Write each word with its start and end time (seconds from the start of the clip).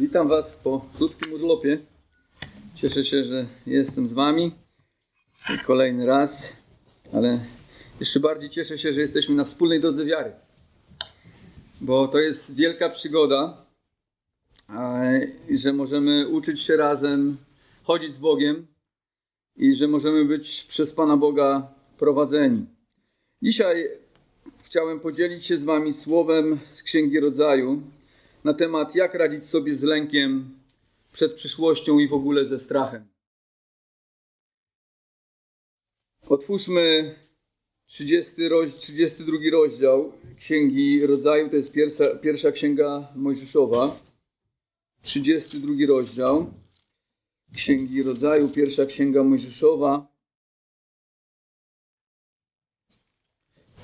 Witam 0.00 0.28
Was 0.28 0.56
po 0.56 0.86
krótkim 0.96 1.32
urlopie. 1.32 1.78
Cieszę 2.74 3.04
się, 3.04 3.24
że 3.24 3.46
jestem 3.66 4.06
z 4.06 4.12
Wami 4.12 4.52
kolejny 5.66 6.06
raz, 6.06 6.56
ale 7.12 7.40
jeszcze 8.00 8.20
bardziej 8.20 8.50
cieszę 8.50 8.78
się, 8.78 8.92
że 8.92 9.00
jesteśmy 9.00 9.34
na 9.34 9.44
wspólnej 9.44 9.80
drodze 9.80 10.04
wiary, 10.04 10.32
bo 11.80 12.08
to 12.08 12.18
jest 12.18 12.54
wielka 12.54 12.88
przygoda, 12.88 13.66
że 15.50 15.72
możemy 15.72 16.28
uczyć 16.28 16.60
się 16.60 16.76
razem, 16.76 17.36
chodzić 17.82 18.14
z 18.14 18.18
Bogiem 18.18 18.66
i 19.56 19.74
że 19.74 19.88
możemy 19.88 20.24
być 20.24 20.64
przez 20.68 20.92
Pana 20.92 21.16
Boga 21.16 21.74
prowadzeni. 21.98 22.66
Dzisiaj 23.42 23.88
chciałem 24.62 25.00
podzielić 25.00 25.46
się 25.46 25.58
z 25.58 25.64
Wami 25.64 25.92
słowem 25.92 26.58
z 26.70 26.82
Księgi 26.82 27.20
Rodzaju 27.20 27.82
na 28.44 28.54
temat, 28.54 28.94
jak 28.94 29.14
radzić 29.14 29.46
sobie 29.46 29.76
z 29.76 29.82
lękiem 29.82 30.58
przed 31.12 31.34
przyszłością 31.34 31.98
i 31.98 32.08
w 32.08 32.12
ogóle 32.12 32.46
ze 32.46 32.58
strachem. 32.58 33.08
Otwórzmy 36.28 37.14
30 37.86 38.48
roz, 38.48 38.76
32 38.76 39.36
rozdział 39.52 40.12
Księgi 40.36 41.06
Rodzaju, 41.06 41.50
to 41.50 41.56
jest 41.56 41.72
pierwsza, 41.72 42.16
pierwsza 42.16 42.52
księga 42.52 43.12
Mojżeszowa. 43.16 44.00
32 45.02 45.74
rozdział 45.88 46.54
Księgi 47.54 48.02
Rodzaju, 48.02 48.48
pierwsza 48.48 48.86
księga 48.86 49.24
Mojżeszowa. 49.24 50.10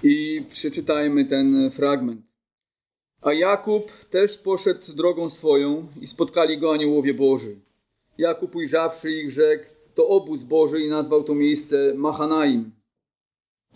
I 0.02 0.42
przeczytajmy 0.50 1.24
ten 1.24 1.70
fragment. 1.70 2.25
A 3.22 3.32
Jakub 3.32 3.90
też 4.10 4.38
poszedł 4.38 4.92
drogą 4.92 5.30
swoją 5.30 5.86
i 6.00 6.06
spotkali 6.06 6.58
go 6.58 6.72
aniołowie 6.72 7.14
Boży. 7.14 7.56
Jakub 8.18 8.54
ujrzawszy 8.54 9.12
ich 9.12 9.32
rzekł, 9.32 9.64
to 9.94 10.08
obóz 10.08 10.42
Boży 10.42 10.80
i 10.80 10.88
nazwał 10.88 11.24
to 11.24 11.34
miejsce 11.34 11.94
Machanaim. 11.94 12.70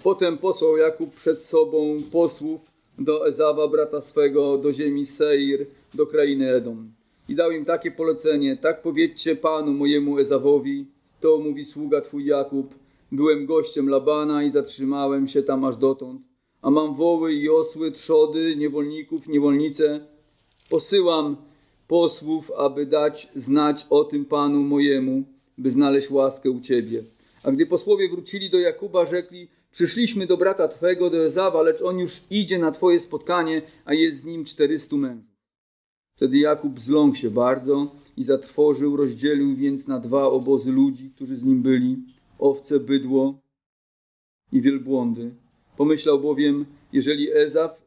Potem 0.02 0.38
posłał 0.38 0.76
Jakub 0.76 1.14
przed 1.14 1.42
sobą 1.42 1.96
posłów 2.12 2.60
do 2.98 3.28
Ezawa, 3.28 3.68
brata 3.68 4.00
swego, 4.00 4.58
do 4.58 4.72
ziemi 4.72 5.06
Seir, 5.06 5.66
do 5.94 6.06
krainy 6.06 6.50
Edom. 6.50 6.92
I 7.28 7.34
dał 7.34 7.50
im 7.50 7.64
takie 7.64 7.90
polecenie, 7.90 8.56
tak 8.56 8.82
powiedzcie 8.82 9.36
panu 9.36 9.72
mojemu 9.72 10.18
Ezawowi, 10.18 10.86
to 11.20 11.38
mówi 11.38 11.64
sługa 11.64 12.00
twój 12.00 12.26
Jakub, 12.26 12.74
byłem 13.12 13.46
gościem 13.46 13.88
Labana 13.88 14.42
i 14.42 14.50
zatrzymałem 14.50 15.28
się 15.28 15.42
tam 15.42 15.64
aż 15.64 15.76
dotąd 15.76 16.29
a 16.62 16.70
mam 16.70 16.94
woły 16.94 17.34
i 17.34 17.48
osły, 17.48 17.92
trzody, 17.92 18.56
niewolników, 18.56 19.28
niewolnice. 19.28 20.06
Posyłam 20.68 21.36
posłów, 21.88 22.50
aby 22.50 22.86
dać 22.86 23.28
znać 23.34 23.86
o 23.90 24.04
tym 24.04 24.24
Panu 24.24 24.60
mojemu, 24.60 25.24
by 25.58 25.70
znaleźć 25.70 26.10
łaskę 26.10 26.50
u 26.50 26.60
Ciebie. 26.60 27.04
A 27.42 27.52
gdy 27.52 27.66
posłowie 27.66 28.08
wrócili 28.08 28.50
do 28.50 28.58
Jakuba, 28.58 29.06
rzekli, 29.06 29.48
przyszliśmy 29.70 30.26
do 30.26 30.36
brata 30.36 30.68
Twego, 30.68 31.10
do 31.10 31.24
Ezawa, 31.24 31.62
lecz 31.62 31.82
on 31.82 31.98
już 31.98 32.22
idzie 32.30 32.58
na 32.58 32.72
Twoje 32.72 33.00
spotkanie, 33.00 33.62
a 33.84 33.94
jest 33.94 34.20
z 34.20 34.24
nim 34.24 34.44
czterystu 34.44 34.96
mężów. 34.98 35.30
Wtedy 36.16 36.38
Jakub 36.38 36.80
zląkł 36.80 37.16
się 37.16 37.30
bardzo 37.30 37.94
i 38.16 38.24
zatrwożył, 38.24 38.96
rozdzielił 38.96 39.56
więc 39.56 39.86
na 39.86 40.00
dwa 40.00 40.26
obozy 40.26 40.72
ludzi, 40.72 41.10
którzy 41.10 41.36
z 41.36 41.44
nim 41.44 41.62
byli, 41.62 41.96
owce, 42.38 42.80
bydło 42.80 43.40
i 44.52 44.60
wielbłądy. 44.60 45.34
Pomyślał 45.80 46.20
bowiem, 46.20 46.66
jeżeli 46.92 47.36
Ezaf 47.36 47.82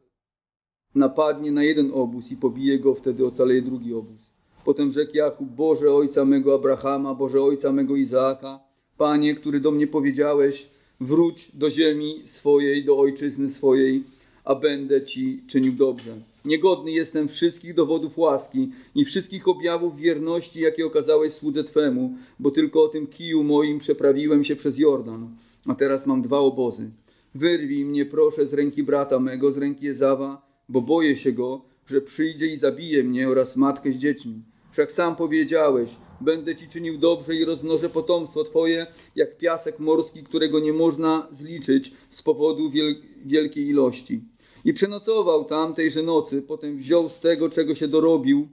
napadnie 0.94 1.52
na 1.52 1.64
jeden 1.64 1.90
obóz 1.94 2.32
i 2.32 2.36
pobije 2.36 2.78
go, 2.78 2.94
wtedy 2.94 3.26
ocaleje 3.26 3.62
drugi 3.62 3.94
obóz. 3.94 4.20
Potem 4.64 4.90
rzekł 4.90 5.16
Jakub, 5.16 5.48
Boże 5.48 5.94
ojca 5.94 6.24
mego 6.24 6.54
Abrahama, 6.54 7.14
Boże 7.14 7.42
ojca 7.42 7.72
mego 7.72 7.96
Izaaka, 7.96 8.60
Panie, 8.98 9.34
który 9.34 9.60
do 9.60 9.70
mnie 9.70 9.86
powiedziałeś, 9.86 10.68
wróć 11.00 11.56
do 11.56 11.70
ziemi 11.70 12.20
swojej, 12.24 12.84
do 12.84 12.98
ojczyzny 12.98 13.50
swojej, 13.50 14.02
a 14.44 14.54
będę 14.54 15.02
Ci 15.02 15.42
czynił 15.46 15.72
dobrze. 15.72 16.16
Niegodny 16.44 16.92
jestem 16.92 17.28
wszystkich 17.28 17.74
dowodów 17.74 18.18
łaski 18.18 18.70
i 18.94 19.04
wszystkich 19.04 19.48
objawów 19.48 19.96
wierności, 19.96 20.60
jakie 20.60 20.86
okazałeś 20.86 21.32
słudze 21.32 21.64
Twemu, 21.64 22.14
bo 22.38 22.50
tylko 22.50 22.84
o 22.84 22.88
tym 22.88 23.06
kiju 23.06 23.44
moim 23.44 23.78
przeprawiłem 23.78 24.44
się 24.44 24.56
przez 24.56 24.78
Jordan, 24.78 25.28
a 25.66 25.74
teraz 25.74 26.06
mam 26.06 26.22
dwa 26.22 26.38
obozy. 26.38 26.90
Wyrwij 27.34 27.84
mnie, 27.84 28.06
proszę, 28.06 28.46
z 28.46 28.54
ręki 28.54 28.82
brata 28.82 29.18
mego, 29.18 29.52
z 29.52 29.58
ręki 29.58 29.88
Ezawa, 29.88 30.46
bo 30.68 30.80
boję 30.80 31.16
się 31.16 31.32
go, 31.32 31.64
że 31.86 32.00
przyjdzie 32.00 32.46
i 32.46 32.56
zabije 32.56 33.04
mnie 33.04 33.28
oraz 33.28 33.56
matkę 33.56 33.92
z 33.92 33.96
dziećmi. 33.96 34.42
Wszak 34.72 34.92
sam 34.92 35.16
powiedziałeś, 35.16 35.90
będę 36.20 36.56
ci 36.56 36.68
czynił 36.68 36.98
dobrze 36.98 37.34
i 37.34 37.44
rozmnożę 37.44 37.88
potomstwo 37.88 38.44
twoje, 38.44 38.86
jak 39.16 39.38
piasek 39.38 39.78
morski, 39.78 40.22
którego 40.22 40.60
nie 40.60 40.72
można 40.72 41.28
zliczyć 41.30 41.92
z 42.08 42.22
powodu 42.22 42.70
wiel 42.70 42.96
wielkiej 43.24 43.66
ilości. 43.66 44.24
I 44.64 44.72
przenocował 44.72 45.44
tam 45.44 45.74
tejże 45.74 46.02
nocy, 46.02 46.42
potem 46.42 46.76
wziął 46.76 47.08
z 47.08 47.20
tego, 47.20 47.48
czego 47.48 47.74
się 47.74 47.88
dorobił, 47.88 48.48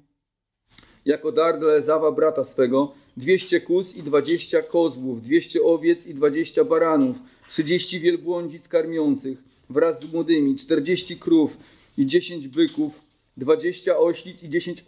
jako 1.05 1.31
dar 1.31 1.59
dla 1.59 1.73
Ezawa 1.73 2.11
brata 2.11 2.43
swego, 2.43 2.93
dwieście 3.17 3.61
kus 3.61 3.95
i 3.95 4.03
dwadzieścia 4.03 4.61
kozłów, 4.61 5.21
dwieście 5.21 5.63
owiec 5.63 6.07
i 6.07 6.13
dwadzieścia 6.13 6.63
baranów, 6.63 7.17
trzydzieści 7.51 7.99
wielbłądzic 7.99 8.67
karmiących 8.67 9.43
wraz 9.69 10.01
z 10.01 10.13
młodymi, 10.13 10.55
czterdzieści 10.55 11.17
krów 11.17 11.57
i 11.97 12.05
dziesięć 12.05 12.47
byków, 12.47 13.01
dwadzieścia 13.37 13.97
oślic 13.97 14.43
i 14.43 14.49
dziesięć 14.49 14.83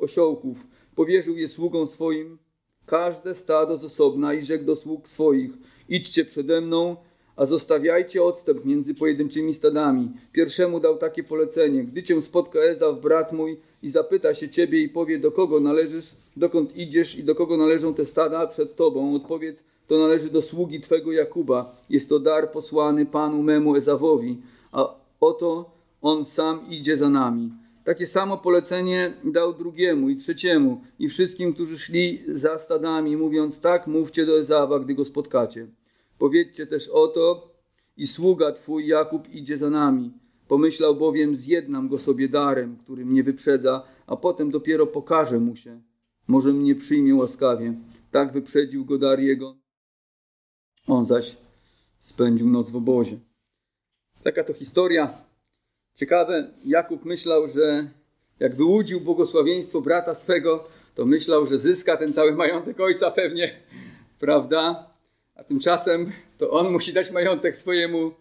osiołków. 0.00 0.66
Powierzył 0.94 1.36
je 1.36 1.48
sługom 1.48 1.86
swoim, 1.86 2.38
każde 2.86 3.34
stado 3.34 3.76
z 3.76 3.84
osobna 3.84 4.34
i 4.34 4.42
rzekł 4.44 4.64
do 4.64 4.76
sług 4.76 5.08
swoich, 5.08 5.50
idźcie 5.88 6.24
przede 6.24 6.60
mną, 6.60 6.96
a 7.36 7.46
zostawiajcie 7.46 8.22
odstęp 8.22 8.64
między 8.64 8.94
pojedynczymi 8.94 9.54
stadami. 9.54 10.10
Pierwszemu 10.32 10.80
dał 10.80 10.96
takie 10.96 11.22
polecenie, 11.22 11.84
gdy 11.84 12.02
cię 12.02 12.22
spotka 12.22 12.58
Ezaw, 12.58 13.00
brat 13.00 13.32
mój, 13.32 13.56
i 13.82 13.88
zapyta 13.88 14.34
się 14.34 14.48
ciebie 14.48 14.82
i 14.82 14.88
powie, 14.88 15.18
do 15.18 15.32
kogo 15.32 15.60
należysz, 15.60 16.16
dokąd 16.36 16.76
idziesz 16.76 17.18
i 17.18 17.24
do 17.24 17.34
kogo 17.34 17.56
należą 17.56 17.94
te 17.94 18.04
stada 18.06 18.46
przed 18.46 18.76
tobą, 18.76 19.14
odpowiedz, 19.14 19.64
to 19.88 19.98
należy 19.98 20.30
do 20.30 20.42
sługi 20.42 20.80
twego 20.80 21.12
Jakuba. 21.12 21.76
Jest 21.90 22.08
to 22.08 22.18
dar 22.18 22.52
posłany 22.52 23.06
panu 23.06 23.42
memu 23.42 23.76
Ezawowi, 23.76 24.38
a 24.72 24.94
oto 25.20 25.70
on 26.02 26.24
sam 26.24 26.70
idzie 26.70 26.96
za 26.96 27.10
nami. 27.10 27.52
Takie 27.84 28.06
samo 28.06 28.38
polecenie 28.38 29.14
dał 29.24 29.54
drugiemu 29.54 30.08
i 30.08 30.16
trzeciemu 30.16 30.80
i 30.98 31.08
wszystkim, 31.08 31.54
którzy 31.54 31.78
szli 31.78 32.22
za 32.28 32.58
stadami, 32.58 33.16
mówiąc 33.16 33.60
tak, 33.60 33.86
mówcie 33.86 34.26
do 34.26 34.38
Ezawa, 34.38 34.78
gdy 34.78 34.94
go 34.94 35.04
spotkacie. 35.04 35.66
Powiedzcie 36.18 36.66
też 36.66 36.88
oto 36.88 37.54
i 37.96 38.06
sługa 38.06 38.52
twój 38.52 38.86
Jakub 38.86 39.28
idzie 39.34 39.58
za 39.58 39.70
nami. 39.70 40.12
Pomyślał 40.48 40.96
bowiem, 40.96 41.36
zjednam 41.36 41.88
go 41.88 41.98
sobie 41.98 42.28
darem, 42.28 42.76
który 42.76 43.06
mnie 43.06 43.22
wyprzedza, 43.22 43.82
a 44.06 44.16
potem 44.16 44.50
dopiero 44.50 44.86
pokażę 44.86 45.40
mu 45.40 45.56
się. 45.56 45.80
Może 46.26 46.52
mnie 46.52 46.74
przyjmie 46.74 47.14
łaskawie. 47.14 47.74
Tak 48.10 48.32
wyprzedził 48.32 48.84
go 48.84 48.98
dar 48.98 49.20
jego. 49.20 49.56
On 50.88 51.04
zaś 51.04 51.36
spędził 51.98 52.48
noc 52.48 52.70
w 52.70 52.76
obozie. 52.76 53.18
Taka 54.22 54.44
to 54.44 54.54
historia. 54.54 55.18
Ciekawe, 55.94 56.50
Jakub 56.64 57.04
myślał, 57.04 57.48
że 57.48 57.88
jak 58.40 58.56
wyłudził 58.56 59.00
błogosławieństwo 59.00 59.80
brata 59.80 60.14
swego, 60.14 60.64
to 60.94 61.04
myślał, 61.04 61.46
że 61.46 61.58
zyska 61.58 61.96
ten 61.96 62.12
cały 62.12 62.32
majątek 62.32 62.80
ojca 62.80 63.10
pewnie, 63.10 63.60
prawda? 64.18 64.90
A 65.34 65.44
tymczasem 65.44 66.12
to 66.38 66.50
on 66.50 66.72
musi 66.72 66.92
dać 66.92 67.10
majątek 67.10 67.56
swojemu, 67.56 68.12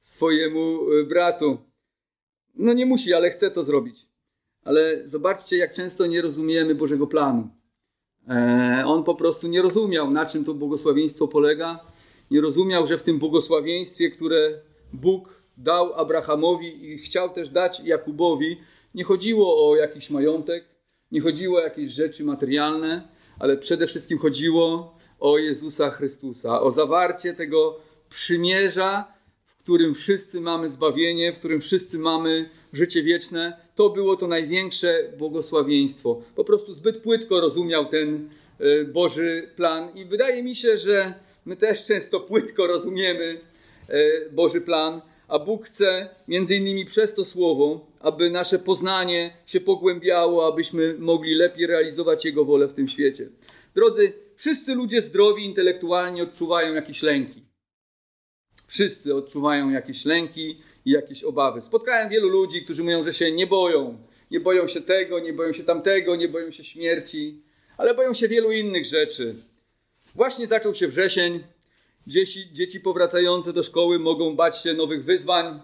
swojemu 0.00 0.92
y, 0.92 1.04
bratu. 1.04 1.58
No 2.54 2.72
nie 2.72 2.86
musi, 2.86 3.14
ale 3.14 3.30
chce 3.30 3.50
to 3.50 3.62
zrobić. 3.62 4.06
Ale 4.64 5.08
zobaczcie, 5.08 5.56
jak 5.56 5.72
często 5.72 6.06
nie 6.06 6.22
rozumiemy 6.22 6.74
Bożego 6.74 7.06
planu. 7.06 7.48
E, 8.28 8.82
on 8.86 9.04
po 9.04 9.14
prostu 9.14 9.48
nie 9.48 9.62
rozumiał, 9.62 10.10
na 10.10 10.26
czym 10.26 10.44
to 10.44 10.54
błogosławieństwo 10.54 11.28
polega. 11.28 11.93
Nie 12.30 12.40
rozumiał, 12.40 12.86
że 12.86 12.98
w 12.98 13.02
tym 13.02 13.18
błogosławieństwie, 13.18 14.10
które 14.10 14.60
Bóg 14.92 15.42
dał 15.56 15.94
Abrahamowi 15.94 16.92
i 16.92 16.98
chciał 16.98 17.30
też 17.30 17.48
dać 17.48 17.80
Jakubowi, 17.80 18.56
nie 18.94 19.04
chodziło 19.04 19.70
o 19.70 19.76
jakiś 19.76 20.10
majątek, 20.10 20.64
nie 21.12 21.20
chodziło 21.20 21.58
o 21.58 21.62
jakieś 21.62 21.92
rzeczy 21.92 22.24
materialne, 22.24 23.08
ale 23.38 23.56
przede 23.56 23.86
wszystkim 23.86 24.18
chodziło 24.18 24.94
o 25.20 25.38
Jezusa 25.38 25.90
Chrystusa, 25.90 26.60
o 26.60 26.70
zawarcie 26.70 27.34
tego 27.34 27.80
przymierza, 28.10 29.14
w 29.44 29.56
którym 29.56 29.94
wszyscy 29.94 30.40
mamy 30.40 30.68
zbawienie, 30.68 31.32
w 31.32 31.38
którym 31.38 31.60
wszyscy 31.60 31.98
mamy 31.98 32.48
życie 32.72 33.02
wieczne. 33.02 33.56
To 33.74 33.90
było 33.90 34.16
to 34.16 34.26
największe 34.26 35.12
błogosławieństwo. 35.18 36.22
Po 36.36 36.44
prostu 36.44 36.72
zbyt 36.72 37.02
płytko 37.02 37.40
rozumiał 37.40 37.86
ten 37.86 38.28
e, 38.58 38.84
Boży 38.84 39.48
plan 39.56 39.88
i 39.94 40.04
wydaje 40.04 40.42
mi 40.42 40.56
się, 40.56 40.78
że 40.78 41.14
my 41.44 41.56
też 41.56 41.84
często 41.84 42.20
płytko 42.20 42.66
rozumiemy 42.66 43.40
e, 43.88 44.30
Boży 44.30 44.60
plan, 44.60 45.00
a 45.28 45.38
Bóg 45.38 45.64
chce 45.64 46.08
między 46.28 46.56
innymi 46.56 46.84
przez 46.84 47.14
to 47.14 47.24
słowo, 47.24 47.86
aby 48.00 48.30
nasze 48.30 48.58
poznanie 48.58 49.36
się 49.46 49.60
pogłębiało, 49.60 50.46
abyśmy 50.46 50.94
mogli 50.98 51.34
lepiej 51.34 51.66
realizować 51.66 52.24
Jego 52.24 52.44
wolę 52.44 52.68
w 52.68 52.74
tym 52.74 52.88
świecie. 52.88 53.28
Drodzy, 53.74 54.12
wszyscy 54.36 54.74
ludzie 54.74 55.02
zdrowi 55.02 55.44
intelektualnie 55.44 56.22
odczuwają 56.22 56.74
jakieś 56.74 57.02
lęki. 57.02 57.42
Wszyscy 58.66 59.14
odczuwają 59.14 59.70
jakieś 59.70 60.04
lęki 60.04 60.60
i 60.84 60.90
jakieś 60.90 61.24
obawy. 61.24 61.62
Spotkałem 61.62 62.08
wielu 62.08 62.28
ludzi, 62.28 62.62
którzy 62.62 62.82
mówią, 62.82 63.04
że 63.04 63.12
się 63.12 63.32
nie 63.32 63.46
boją. 63.46 63.98
Nie 64.30 64.40
boją 64.40 64.68
się 64.68 64.80
tego, 64.80 65.20
nie 65.20 65.32
boją 65.32 65.52
się 65.52 65.64
tamtego, 65.64 66.16
nie 66.16 66.28
boją 66.28 66.50
się 66.50 66.64
śmierci, 66.64 67.42
ale 67.76 67.94
boją 67.94 68.14
się 68.14 68.28
wielu 68.28 68.52
innych 68.52 68.84
rzeczy. 68.84 69.36
Właśnie 70.14 70.46
zaczął 70.46 70.74
się 70.74 70.88
wrzesień. 70.88 71.44
Dzieci, 72.06 72.52
dzieci 72.52 72.80
powracające 72.80 73.52
do 73.52 73.62
szkoły 73.62 73.98
mogą 73.98 74.36
bać 74.36 74.62
się 74.62 74.74
nowych 74.74 75.04
wyzwań, 75.04 75.60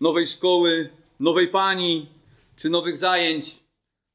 nowej 0.00 0.26
szkoły, 0.26 0.88
nowej 1.20 1.48
pani 1.48 2.08
czy 2.56 2.70
nowych 2.70 2.96
zajęć. 2.96 3.56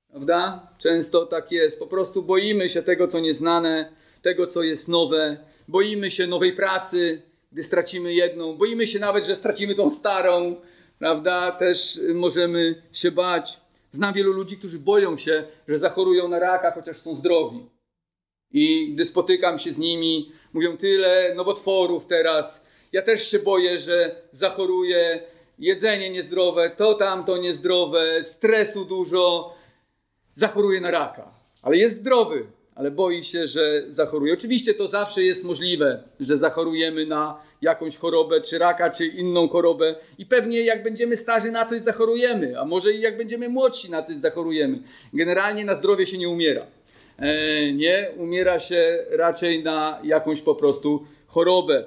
Prawda? 0.10 0.68
Często 0.78 1.26
tak 1.26 1.52
jest. 1.52 1.80
Po 1.80 1.88
prostu 1.88 2.24
boimy 2.24 2.70
się 2.70 2.84
tego, 2.84 3.08
co 3.08 3.20
nieznane, 3.20 3.92
tego, 4.22 4.48
co 4.48 4.64
jest 4.64 4.88
nowe. 4.88 5.38
Boimy 5.68 6.12
się 6.12 6.28
nowej 6.28 6.54
pracy, 6.54 7.22
gdy 7.52 7.64
stracimy 7.64 8.14
jedną. 8.14 8.58
Boimy 8.58 8.88
się 8.88 9.00
nawet, 9.00 9.26
że 9.26 9.36
stracimy 9.36 9.76
tą 9.76 9.92
starą. 9.92 10.56
Prawda? 11.00 11.52
Też 11.52 12.00
możemy 12.14 12.82
się 12.92 13.12
bać. 13.12 13.62
Znam 13.92 14.14
wielu 14.14 14.32
ludzi, 14.32 14.58
którzy 14.58 14.80
boją 14.80 15.18
się, 15.18 15.44
że 15.68 15.78
zachorują 15.78 16.28
na 16.28 16.40
raka, 16.40 16.72
chociaż 16.72 16.98
są 16.98 17.16
zdrowi. 17.16 17.79
I 18.54 18.92
gdy 18.94 19.06
spotykam 19.06 19.60
się 19.60 19.74
z 19.74 19.78
nimi, 19.78 20.32
mówią 20.54 20.78
tyle 20.78 21.34
nowotworów 21.36 22.06
teraz. 22.06 22.66
Ja 22.92 23.02
też 23.02 23.32
się 23.32 23.40
boję, 23.40 23.80
że 23.80 24.16
zachoruję. 24.32 25.22
Jedzenie 25.60 26.10
niezdrowe, 26.10 26.70
to 26.70 26.94
tamto 26.94 27.38
niezdrowe, 27.38 28.24
stresu 28.24 28.86
dużo. 28.86 29.54
Zachoruję 30.34 30.82
na 30.82 30.92
raka. 30.92 31.32
Ale 31.62 31.78
jest 31.78 32.00
zdrowy, 32.00 32.46
ale 32.76 32.92
boi 32.92 33.24
się, 33.24 33.48
że 33.48 33.84
zachoruje. 33.88 34.34
Oczywiście 34.34 34.74
to 34.74 34.88
zawsze 34.88 35.24
jest 35.24 35.44
możliwe, 35.44 36.04
że 36.20 36.38
zachorujemy 36.38 37.06
na 37.06 37.42
jakąś 37.62 37.98
chorobę, 37.98 38.42
czy 38.42 38.58
raka, 38.58 38.90
czy 38.90 39.08
inną 39.08 39.48
chorobę. 39.48 39.96
I 40.18 40.26
pewnie 40.26 40.62
jak 40.62 40.84
będziemy 40.84 41.18
starzy, 41.18 41.52
na 41.52 41.66
coś 41.66 41.82
zachorujemy, 41.82 42.60
a 42.60 42.66
może 42.66 42.94
i 42.94 43.02
jak 43.02 43.18
będziemy 43.18 43.50
młodsi, 43.50 43.92
na 43.92 44.04
coś 44.04 44.16
zachorujemy. 44.18 44.80
Generalnie 45.14 45.66
na 45.66 45.76
zdrowie 45.76 46.06
się 46.06 46.18
nie 46.18 46.30
umiera. 46.30 46.66
E, 47.20 47.74
nie, 47.74 48.12
umiera 48.18 48.60
się 48.60 49.06
raczej 49.10 49.64
na 49.64 50.00
jakąś 50.04 50.42
po 50.42 50.56
prostu 50.56 51.06
chorobę. 51.28 51.86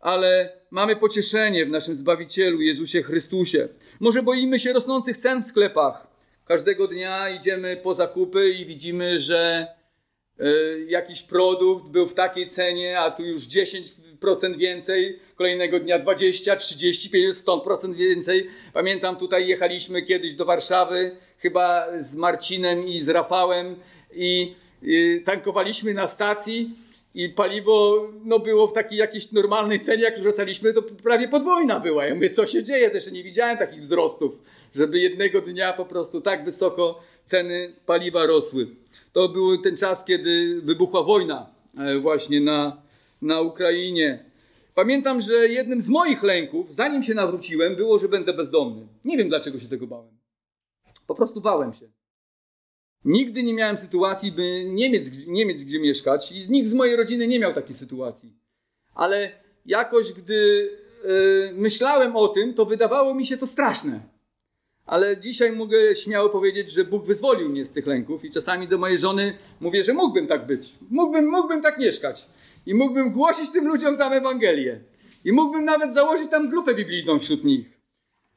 Ale 0.00 0.52
mamy 0.70 0.96
pocieszenie 0.96 1.66
w 1.66 1.70
naszym 1.70 1.94
Zbawicielu 1.94 2.60
Jezusie 2.60 3.02
Chrystusie. 3.02 3.68
Może 4.00 4.22
boimy 4.22 4.60
się 4.60 4.72
rosnących 4.72 5.16
cen 5.16 5.42
w 5.42 5.46
sklepach. 5.46 6.06
Każdego 6.44 6.88
dnia 6.88 7.30
idziemy 7.30 7.76
po 7.76 7.94
zakupy 7.94 8.50
i 8.50 8.64
widzimy, 8.64 9.18
że 9.18 9.66
e, 10.38 10.44
jakiś 10.88 11.22
produkt 11.22 11.86
był 11.86 12.06
w 12.06 12.14
takiej 12.14 12.46
cenie, 12.46 13.00
a 13.00 13.10
tu 13.10 13.22
już 13.22 13.42
10% 13.42 14.56
więcej, 14.56 15.18
kolejnego 15.34 15.80
dnia 15.80 15.98
20, 15.98 16.56
30, 16.56 17.10
50% 17.10 17.94
więcej. 17.94 18.48
Pamiętam, 18.72 19.16
tutaj 19.16 19.48
jechaliśmy 19.48 20.02
kiedyś 20.02 20.34
do 20.34 20.44
Warszawy, 20.44 21.16
chyba 21.38 21.86
z 21.98 22.16
Marcinem 22.16 22.88
i 22.88 23.00
z 23.00 23.08
Rafałem 23.08 23.76
i, 24.14 24.54
i 24.82 25.22
tankowaliśmy 25.24 25.94
na 25.94 26.06
stacji 26.06 26.70
i 27.14 27.28
paliwo 27.28 28.08
no, 28.24 28.38
było 28.38 28.66
w 28.66 28.72
takiej 28.72 28.98
jakiejś 28.98 29.32
normalnej 29.32 29.80
cenie, 29.80 30.02
jak 30.02 30.22
rzucaliśmy, 30.22 30.72
to 30.72 30.82
prawie 30.82 31.28
podwójna 31.28 31.80
była. 31.80 32.04
Ja 32.04 32.14
mówię, 32.14 32.30
co 32.30 32.46
się 32.46 32.62
dzieje? 32.62 32.90
Też 32.90 33.12
nie 33.12 33.22
widziałem 33.22 33.58
takich 33.58 33.80
wzrostów, 33.80 34.38
żeby 34.74 34.98
jednego 34.98 35.40
dnia 35.40 35.72
po 35.72 35.84
prostu 35.84 36.20
tak 36.20 36.44
wysoko 36.44 37.00
ceny 37.24 37.72
paliwa 37.86 38.26
rosły. 38.26 38.66
To 39.12 39.28
był 39.28 39.58
ten 39.58 39.76
czas, 39.76 40.04
kiedy 40.04 40.60
wybuchła 40.64 41.02
wojna 41.02 41.46
e, 41.78 41.98
właśnie 41.98 42.40
na, 42.40 42.82
na 43.22 43.40
Ukrainie. 43.40 44.24
Pamiętam, 44.74 45.20
że 45.20 45.48
jednym 45.48 45.82
z 45.82 45.88
moich 45.88 46.22
lęków, 46.22 46.74
zanim 46.74 47.02
się 47.02 47.14
nawróciłem, 47.14 47.76
było, 47.76 47.98
że 47.98 48.08
będę 48.08 48.32
bezdomny. 48.32 48.86
Nie 49.04 49.16
wiem, 49.16 49.28
dlaczego 49.28 49.60
się 49.60 49.68
tego 49.68 49.86
bałem. 49.86 50.18
Po 51.06 51.14
prostu 51.14 51.40
bałem 51.40 51.72
się. 51.72 52.01
Nigdy 53.04 53.42
nie 53.42 53.54
miałem 53.54 53.78
sytuacji, 53.78 54.32
by 54.32 54.64
nie 54.64 54.90
mieć, 54.90 55.04
nie 55.26 55.46
mieć 55.46 55.64
gdzie 55.64 55.80
mieszkać 55.80 56.32
i 56.32 56.50
nikt 56.50 56.68
z 56.68 56.74
mojej 56.74 56.96
rodziny 56.96 57.26
nie 57.26 57.38
miał 57.38 57.54
takiej 57.54 57.76
sytuacji. 57.76 58.32
Ale 58.94 59.32
jakoś, 59.66 60.12
gdy 60.12 60.70
yy, 61.04 61.52
myślałem 61.54 62.16
o 62.16 62.28
tym, 62.28 62.54
to 62.54 62.64
wydawało 62.64 63.14
mi 63.14 63.26
się 63.26 63.36
to 63.36 63.46
straszne. 63.46 64.00
Ale 64.86 65.16
dzisiaj 65.16 65.52
mogę 65.52 65.94
śmiało 65.94 66.30
powiedzieć, 66.30 66.70
że 66.70 66.84
Bóg 66.84 67.04
wyzwolił 67.04 67.48
mnie 67.48 67.64
z 67.64 67.72
tych 67.72 67.86
lęków 67.86 68.24
i 68.24 68.30
czasami 68.30 68.68
do 68.68 68.78
mojej 68.78 68.98
żony 68.98 69.38
mówię, 69.60 69.84
że 69.84 69.92
mógłbym 69.92 70.26
tak 70.26 70.46
być. 70.46 70.72
Mógłbym, 70.90 71.30
mógłbym 71.30 71.62
tak 71.62 71.78
mieszkać. 71.78 72.26
I 72.66 72.74
mógłbym 72.74 73.12
głosić 73.12 73.52
tym 73.52 73.68
ludziom 73.68 73.98
tam 73.98 74.12
Ewangelię. 74.12 74.80
I 75.24 75.32
mógłbym 75.32 75.64
nawet 75.64 75.92
założyć 75.92 76.28
tam 76.28 76.50
grupę 76.50 76.74
biblijną 76.74 77.18
wśród 77.18 77.44
nich. 77.44 77.80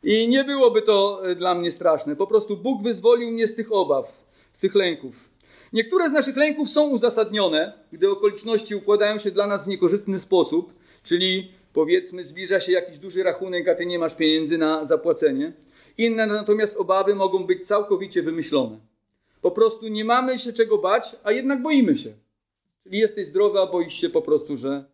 I 0.03 0.27
nie 0.27 0.43
byłoby 0.43 0.81
to 0.81 1.21
e, 1.29 1.35
dla 1.35 1.55
mnie 1.55 1.71
straszne. 1.71 2.15
Po 2.15 2.27
prostu 2.27 2.57
Bóg 2.57 2.83
wyzwolił 2.83 3.31
mnie 3.31 3.47
z 3.47 3.55
tych 3.55 3.71
obaw 3.71 4.24
z 4.55 4.59
tych 4.59 4.75
lęków. 4.75 5.29
Niektóre 5.73 6.09
z 6.09 6.11
naszych 6.11 6.37
lęków 6.37 6.69
są 6.69 6.89
uzasadnione, 6.89 7.73
gdy 7.91 8.09
okoliczności 8.09 8.75
układają 8.75 9.19
się 9.19 9.31
dla 9.31 9.47
nas 9.47 9.65
w 9.65 9.67
niekorzystny 9.67 10.19
sposób, 10.19 10.73
czyli 11.03 11.51
powiedzmy 11.73 12.23
zbliża 12.23 12.59
się 12.59 12.71
jakiś 12.71 12.97
duży 12.97 13.23
rachunek, 13.23 13.67
a 13.67 13.75
ty 13.75 13.85
nie 13.85 13.99
masz 13.99 14.15
pieniędzy 14.15 14.57
na 14.57 14.85
zapłacenie. 14.85 15.53
Inne 15.97 16.27
natomiast 16.27 16.77
obawy 16.77 17.15
mogą 17.15 17.43
być 17.43 17.67
całkowicie 17.67 18.23
wymyślone. 18.23 18.79
Po 19.41 19.51
prostu 19.51 19.87
nie 19.87 20.05
mamy 20.05 20.37
się 20.37 20.53
czego 20.53 20.77
bać, 20.77 21.15
a 21.23 21.31
jednak 21.31 21.61
boimy 21.61 21.97
się. 21.97 22.13
Czyli 22.83 22.99
jesteś 22.99 23.27
zdrowy, 23.27 23.59
a 23.59 23.67
boisz 23.67 23.93
się 23.93 24.09
po 24.09 24.21
prostu, 24.21 24.57
że, 24.57 24.85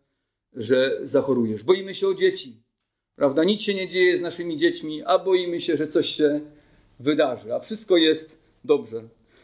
że 0.54 0.98
zachorujesz. 1.02 1.62
Boimy 1.62 1.94
się 1.94 2.08
o 2.08 2.14
dzieci. 2.14 2.56
Prawda? 3.16 3.44
Nic 3.44 3.60
się 3.60 3.74
nie 3.74 3.88
dzieje 3.88 4.18
z 4.18 4.20
naszymi 4.20 4.56
dziećmi, 4.56 5.02
a 5.02 5.18
boimy 5.18 5.60
się, 5.60 5.76
że 5.76 5.88
coś 5.88 6.06
się 6.06 6.40
wydarzy. 7.00 7.54
A 7.54 7.60
wszystko 7.60 7.96
jest 7.96 8.38
dobrze. 8.64 9.02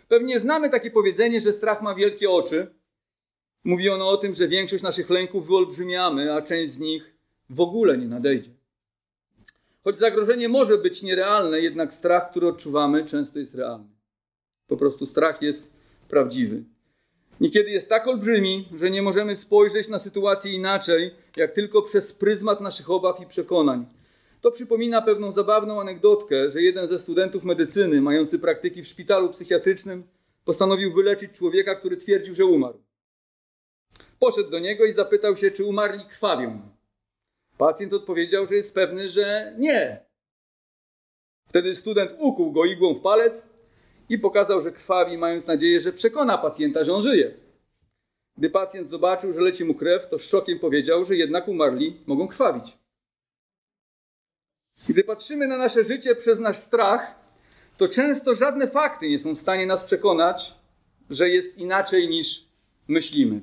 Pewnie 0.08 0.40
znamy 0.40 0.70
takie 0.70 0.90
powiedzenie, 0.90 1.40
że 1.40 1.52
strach 1.52 1.82
ma 1.82 1.94
wielkie 1.94 2.30
oczy. 2.30 2.74
Mówi 3.64 3.88
ono 3.88 4.08
o 4.08 4.16
tym, 4.16 4.34
że 4.34 4.48
większość 4.48 4.82
naszych 4.82 5.10
lęków 5.10 5.46
wyolbrzymiamy, 5.46 6.34
a 6.34 6.42
część 6.42 6.72
z 6.72 6.78
nich 6.78 7.14
w 7.50 7.60
ogóle 7.60 7.98
nie 7.98 8.08
nadejdzie. 8.08 8.50
Choć 9.84 9.98
zagrożenie 9.98 10.48
może 10.48 10.78
być 10.78 11.02
nierealne, 11.02 11.60
jednak 11.60 11.94
strach, 11.94 12.30
który 12.30 12.46
odczuwamy, 12.46 13.04
często 13.04 13.38
jest 13.38 13.54
realny. 13.54 13.88
Po 14.66 14.76
prostu 14.76 15.06
strach 15.06 15.42
jest 15.42 15.76
prawdziwy. 16.08 16.64
Niekiedy 17.40 17.70
jest 17.70 17.88
tak 17.88 18.06
olbrzymi, 18.06 18.68
że 18.76 18.90
nie 18.90 19.02
możemy 19.02 19.36
spojrzeć 19.36 19.88
na 19.88 19.98
sytuację 19.98 20.52
inaczej, 20.52 21.14
jak 21.36 21.50
tylko 21.50 21.82
przez 21.82 22.12
pryzmat 22.12 22.60
naszych 22.60 22.90
obaw 22.90 23.20
i 23.20 23.26
przekonań. 23.26 23.86
To 24.40 24.50
przypomina 24.50 25.02
pewną 25.02 25.32
zabawną 25.32 25.80
anegdotkę, 25.80 26.50
że 26.50 26.62
jeden 26.62 26.88
ze 26.88 26.98
studentów 26.98 27.44
medycyny, 27.44 28.00
mający 28.00 28.38
praktyki 28.38 28.82
w 28.82 28.88
szpitalu 28.88 29.28
psychiatrycznym, 29.28 30.04
postanowił 30.44 30.92
wyleczyć 30.92 31.32
człowieka, 31.32 31.74
który 31.74 31.96
twierdził, 31.96 32.34
że 32.34 32.44
umarł. 32.44 32.82
Poszedł 34.18 34.50
do 34.50 34.58
niego 34.58 34.84
i 34.84 34.92
zapytał 34.92 35.36
się, 35.36 35.50
czy 35.50 35.64
umarli 35.64 36.04
krwawią. 36.04 36.60
Pacjent 37.58 37.92
odpowiedział, 37.92 38.46
że 38.46 38.54
jest 38.54 38.74
pewny, 38.74 39.08
że 39.08 39.54
nie. 39.58 40.06
Wtedy 41.48 41.74
student 41.74 42.12
ukuł 42.18 42.52
go 42.52 42.64
igłą 42.64 42.94
w 42.94 43.00
palec 43.00 43.48
i 44.08 44.18
pokazał, 44.18 44.60
że 44.60 44.72
krwawi, 44.72 45.18
mając 45.18 45.46
nadzieję, 45.46 45.80
że 45.80 45.92
przekona 45.92 46.38
pacjenta, 46.38 46.84
że 46.84 46.94
on 46.94 47.02
żyje. 47.02 47.34
Gdy 48.36 48.50
pacjent 48.50 48.88
zobaczył, 48.88 49.32
że 49.32 49.40
leci 49.40 49.64
mu 49.64 49.74
krew, 49.74 50.08
to 50.08 50.18
z 50.18 50.28
szokiem 50.28 50.58
powiedział, 50.58 51.04
że 51.04 51.16
jednak 51.16 51.48
umarli 51.48 51.96
mogą 52.06 52.28
krwawić. 52.28 52.78
Gdy 54.88 55.04
patrzymy 55.04 55.46
na 55.46 55.56
nasze 55.56 55.84
życie 55.84 56.14
przez 56.14 56.38
nasz 56.38 56.56
strach, 56.56 57.14
to 57.76 57.88
często 57.88 58.34
żadne 58.34 58.68
fakty 58.68 59.08
nie 59.08 59.18
są 59.18 59.34
w 59.34 59.38
stanie 59.38 59.66
nas 59.66 59.84
przekonać, 59.84 60.54
że 61.10 61.28
jest 61.28 61.58
inaczej 61.58 62.08
niż 62.08 62.44
myślimy. 62.88 63.40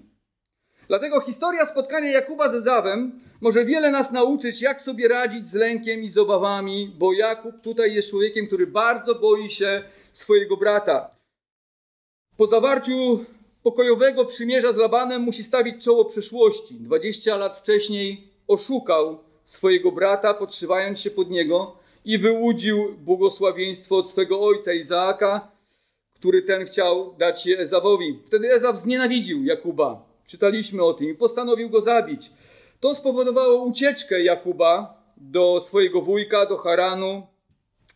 Dlatego 0.87 1.19
historia 1.19 1.65
spotkania 1.65 2.11
Jakuba 2.11 2.49
ze 2.49 2.61
Zawem 2.61 3.19
może 3.41 3.65
wiele 3.65 3.91
nas 3.91 4.11
nauczyć, 4.11 4.61
jak 4.61 4.81
sobie 4.81 5.07
radzić 5.07 5.47
z 5.47 5.53
lękiem 5.53 6.03
i 6.03 6.09
z 6.09 6.17
obawami, 6.17 6.95
bo 6.97 7.13
Jakub 7.13 7.61
tutaj 7.61 7.93
jest 7.93 8.09
człowiekiem, 8.09 8.47
który 8.47 8.67
bardzo 8.67 9.15
boi 9.15 9.49
się 9.49 9.83
swojego 10.11 10.57
brata. 10.57 11.15
Po 12.37 12.45
zawarciu 12.45 13.25
pokojowego 13.63 14.25
przymierza 14.25 14.73
z 14.73 14.77
Labanem 14.77 15.21
musi 15.21 15.43
stawić 15.43 15.83
czoło 15.83 16.05
przeszłości. 16.05 16.75
20 16.75 17.37
lat 17.37 17.57
wcześniej 17.57 18.27
oszukał 18.47 19.19
swojego 19.45 19.91
brata, 19.91 20.33
podszywając 20.33 20.99
się 20.99 21.11
pod 21.11 21.29
niego 21.29 21.75
i 22.05 22.17
wyłudził 22.17 22.95
błogosławieństwo 22.97 23.97
od 23.97 24.09
swego 24.09 24.41
ojca 24.41 24.73
Izaaka, 24.73 25.51
który 26.15 26.41
ten 26.41 26.65
chciał 26.65 27.15
dać 27.17 27.45
je 27.45 27.59
Ezawowi. 27.59 28.19
Wtedy 28.25 28.53
Ezaw 28.53 28.77
znienawidził 28.77 29.43
Jakuba. 29.43 30.05
Czytaliśmy 30.27 30.83
o 30.83 30.93
tym 30.93 31.09
i 31.09 31.15
postanowił 31.15 31.69
go 31.69 31.81
zabić. 31.81 32.31
To 32.79 32.95
spowodowało 32.95 33.63
ucieczkę 33.63 34.23
Jakuba 34.23 35.03
do 35.17 35.59
swojego 35.59 36.01
wujka, 36.01 36.45
do 36.45 36.57
Haranu, 36.57 37.27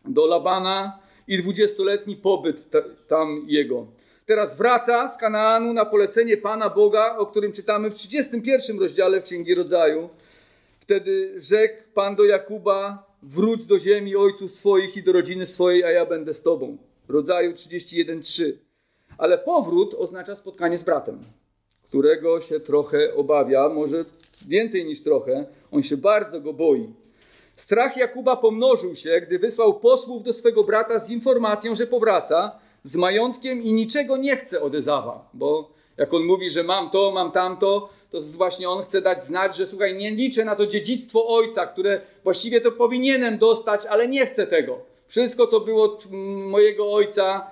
do 0.05 0.25
Labana 0.25 0.99
i 1.27 1.37
dwudziestoletni 1.37 2.15
pobyt 2.15 2.69
tam 3.07 3.45
jego. 3.47 3.87
Teraz 4.25 4.57
wraca 4.57 5.07
z 5.07 5.17
Kanaanu 5.17 5.73
na 5.73 5.85
polecenie 5.85 6.37
Pana 6.37 6.69
Boga, 6.69 7.17
o 7.17 7.25
którym 7.25 7.51
czytamy 7.51 7.89
w 7.89 7.95
31 7.95 8.79
rozdziale 8.79 9.21
w 9.21 9.23
Księgi 9.23 9.55
Rodzaju. 9.55 10.09
Wtedy 10.89 11.33
rzekł 11.37 11.81
Pan 11.93 12.15
do 12.15 12.25
Jakuba, 12.25 13.07
wróć 13.23 13.65
do 13.65 13.79
ziemi 13.79 14.15
ojców 14.15 14.51
swoich 14.51 14.97
i 14.97 15.03
do 15.03 15.11
rodziny 15.11 15.45
swojej, 15.45 15.83
a 15.83 15.91
ja 15.91 16.05
będę 16.05 16.33
z 16.33 16.41
tobą. 16.41 16.77
Rodzaju 17.09 17.53
31:3. 17.53 18.53
Ale 19.17 19.37
powrót 19.37 19.93
oznacza 19.93 20.35
spotkanie 20.35 20.77
z 20.77 20.83
bratem, 20.83 21.19
którego 21.83 22.41
się 22.41 22.59
trochę 22.59 23.15
obawia, 23.15 23.69
może 23.69 24.05
więcej 24.47 24.85
niż 24.85 25.03
trochę. 25.03 25.45
On 25.71 25.83
się 25.83 25.97
bardzo 25.97 26.41
go 26.41 26.53
boi. 26.53 26.93
Strach 27.55 27.97
Jakuba 27.97 28.35
pomnożył 28.35 28.95
się, 28.95 29.21
gdy 29.27 29.39
wysłał 29.39 29.79
posłów 29.79 30.23
do 30.23 30.33
swego 30.33 30.63
brata 30.63 30.99
z 30.99 31.09
informacją, 31.09 31.75
że 31.75 31.87
powraca 31.87 32.59
z 32.83 32.95
majątkiem 32.95 33.63
i 33.63 33.73
niczego 33.73 34.17
nie 34.17 34.35
chce 34.35 34.61
od 34.61 34.75
Ezawa, 34.75 35.29
bo 35.33 35.69
jak 35.97 36.13
on 36.13 36.23
mówi, 36.25 36.49
że 36.49 36.63
mam 36.63 36.89
to, 36.89 37.11
mam 37.11 37.31
tamto, 37.31 37.89
to 38.09 38.21
właśnie 38.21 38.69
on 38.69 38.83
chce 38.83 39.01
dać 39.01 39.23
znać, 39.23 39.57
że 39.57 39.67
słuchaj, 39.67 39.95
nie 39.95 40.11
liczę 40.11 40.45
na 40.45 40.55
to 40.55 40.67
dziedzictwo 40.67 41.27
ojca, 41.27 41.67
które 41.67 42.01
właściwie 42.23 42.61
to 42.61 42.71
powinienem 42.71 43.37
dostać, 43.37 43.85
ale 43.85 44.07
nie 44.07 44.25
chcę 44.25 44.47
tego. 44.47 44.79
Wszystko, 45.07 45.47
co 45.47 45.59
było 45.59 45.99
mojego 46.49 46.93
ojca, 46.93 47.51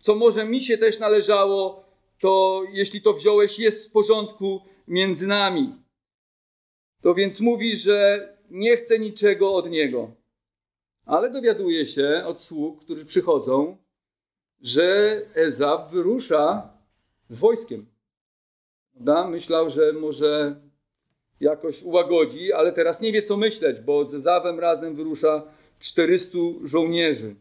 co 0.00 0.14
może 0.14 0.44
mi 0.44 0.60
się 0.60 0.78
też 0.78 0.98
należało, 0.98 1.84
to 2.20 2.62
jeśli 2.72 3.02
to 3.02 3.12
wziąłeś, 3.12 3.58
jest 3.58 3.88
w 3.88 3.92
porządku 3.92 4.60
między 4.88 5.26
nami. 5.26 5.74
To 7.02 7.14
więc 7.14 7.40
mówi, 7.40 7.76
że 7.76 8.28
nie 8.50 8.76
chce 8.76 8.98
niczego 8.98 9.54
od 9.54 9.70
niego. 9.70 10.10
Ale 11.06 11.30
dowiaduje 11.30 11.86
się 11.86 12.22
od 12.26 12.40
sług, 12.40 12.84
którzy 12.84 13.04
przychodzą, 13.04 13.76
że 14.60 15.20
Ezab 15.34 15.90
wyrusza 15.90 16.70
z 17.28 17.40
wojskiem. 17.40 17.86
Prawda? 18.98 19.28
Myślał, 19.28 19.70
że 19.70 19.92
może 19.92 20.60
jakoś 21.40 21.82
ułagodzi, 21.82 22.52
ale 22.52 22.72
teraz 22.72 23.00
nie 23.00 23.12
wie, 23.12 23.22
co 23.22 23.36
myśleć, 23.36 23.80
bo 23.80 24.04
z 24.04 24.14
Ezawem 24.14 24.60
razem 24.60 24.94
wyrusza 24.94 25.42
400 25.78 26.38
żołnierzy. 26.64 27.34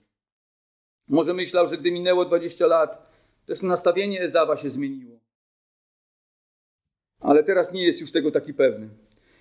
Może 1.07 1.33
myślał, 1.33 1.67
że 1.67 1.77
gdy 1.77 1.91
minęło 1.91 2.25
20 2.25 2.67
lat, 2.67 3.11
też 3.45 3.61
nastawienie 3.61 4.21
Ezawa 4.21 4.57
się 4.57 4.69
zmieniło. 4.69 5.19
Ale 7.19 7.43
teraz 7.43 7.73
nie 7.73 7.83
jest 7.85 8.01
już 8.01 8.11
tego 8.11 8.31
taki 8.31 8.53
pewny. 8.53 8.89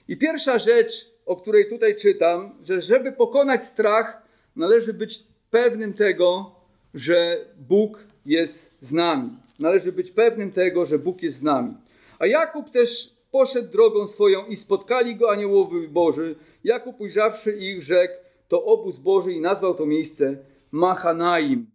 I 0.08 0.16
pierwsza 0.16 0.58
rzecz, 0.58 1.12
o 1.26 1.36
której 1.36 1.68
tutaj 1.68 1.96
czytam, 1.96 2.58
że 2.62 2.80
żeby 2.80 3.12
pokonać 3.12 3.64
strach, 3.64 4.22
należy 4.56 4.94
być 4.94 5.24
pewnym 5.50 5.94
tego, 5.94 6.54
że 6.94 7.46
Bóg 7.56 8.06
jest 8.26 8.82
z 8.82 8.92
nami. 8.92 9.30
Należy 9.58 9.92
być 9.92 10.10
pewnym 10.10 10.52
tego, 10.52 10.86
że 10.86 10.98
Bóg 10.98 11.22
jest 11.22 11.38
z 11.38 11.42
nami. 11.42 11.85
A 12.18 12.26
Jakub 12.26 12.70
też 12.70 13.16
poszedł 13.30 13.70
drogą 13.70 14.06
swoją 14.06 14.46
i 14.46 14.56
spotkali 14.56 15.16
go 15.16 15.30
aniołowie 15.30 15.88
Boży. 15.88 16.36
Jakub 16.64 17.00
ujrzawszy 17.00 17.52
ich, 17.52 17.82
rzekł, 17.82 18.14
to 18.48 18.64
obóz 18.64 18.98
Boży 18.98 19.32
i 19.32 19.40
nazwał 19.40 19.74
to 19.74 19.86
miejsce 19.86 20.36
Machanaim. 20.70 21.70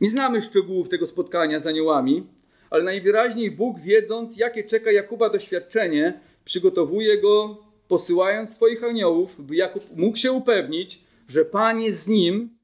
Nie 0.00 0.10
znamy 0.10 0.42
szczegółów 0.42 0.88
tego 0.88 1.06
spotkania 1.06 1.60
z 1.60 1.66
aniołami, 1.66 2.26
ale 2.70 2.84
najwyraźniej 2.84 3.50
Bóg, 3.50 3.78
wiedząc, 3.78 4.36
jakie 4.36 4.64
czeka 4.64 4.92
Jakuba 4.92 5.30
doświadczenie, 5.30 6.20
przygotowuje 6.44 7.20
go, 7.20 7.56
posyłając 7.88 8.54
swoich 8.54 8.84
aniołów, 8.84 9.46
by 9.46 9.56
Jakub 9.56 9.96
mógł 9.96 10.16
się 10.16 10.32
upewnić, 10.32 11.00
że 11.28 11.44
Pan 11.44 11.80
jest 11.80 12.02
z 12.02 12.08
nim 12.08 12.58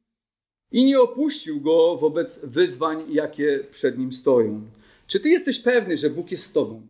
i 0.72 0.84
nie 0.84 1.00
opuścił 1.00 1.60
go 1.60 1.96
wobec 1.96 2.44
wyzwań, 2.44 3.04
jakie 3.08 3.64
przed 3.70 3.98
nim 3.98 4.12
stoją. 4.12 4.60
Czy 5.06 5.20
ty 5.20 5.28
jesteś 5.28 5.58
pewny, 5.58 5.96
że 5.96 6.10
Bóg 6.10 6.30
jest 6.30 6.44
z 6.44 6.52
tobą? 6.52 6.86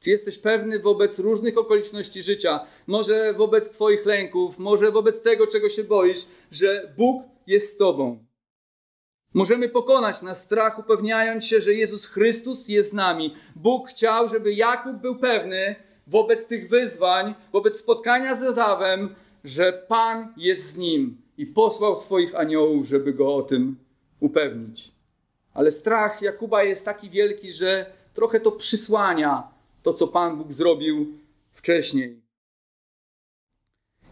Czy 0.00 0.10
jesteś 0.10 0.38
pewny 0.38 0.78
wobec 0.78 1.18
różnych 1.18 1.58
okoliczności 1.58 2.22
życia, 2.22 2.66
może 2.86 3.34
wobec 3.34 3.70
Twoich 3.70 4.06
lęków, 4.06 4.58
może 4.58 4.90
wobec 4.90 5.22
tego, 5.22 5.46
czego 5.46 5.68
się 5.68 5.84
boisz, 5.84 6.26
że 6.50 6.94
Bóg 6.96 7.22
jest 7.46 7.74
z 7.74 7.76
Tobą? 7.76 8.24
Możemy 9.34 9.68
pokonać 9.68 10.22
na 10.22 10.34
strach, 10.34 10.78
upewniając 10.78 11.46
się, 11.46 11.60
że 11.60 11.74
Jezus 11.74 12.06
Chrystus 12.06 12.68
jest 12.68 12.90
z 12.90 12.92
nami. 12.92 13.34
Bóg 13.56 13.88
chciał, 13.88 14.28
żeby 14.28 14.54
Jakub 14.54 14.96
był 14.96 15.16
pewny 15.18 15.76
wobec 16.06 16.46
tych 16.46 16.68
wyzwań, 16.68 17.34
wobec 17.52 17.80
spotkania 17.80 18.34
z 18.34 18.42
Ezawem, 18.42 19.14
że 19.44 19.72
Pan 19.72 20.34
jest 20.36 20.70
z 20.70 20.76
nim 20.76 21.22
i 21.38 21.46
posłał 21.46 21.96
swoich 21.96 22.34
aniołów, 22.34 22.86
żeby 22.86 23.12
go 23.12 23.34
o 23.34 23.42
tym 23.42 23.76
upewnić. 24.20 24.92
Ale 25.54 25.70
strach 25.70 26.22
Jakuba 26.22 26.62
jest 26.62 26.84
taki 26.84 27.10
wielki, 27.10 27.52
że 27.52 27.86
trochę 28.14 28.40
to 28.40 28.52
przysłania 28.52 29.48
to, 29.82 29.92
co 29.92 30.08
Pan 30.08 30.38
Bóg 30.38 30.52
zrobił 30.52 31.06
wcześniej. 31.52 32.22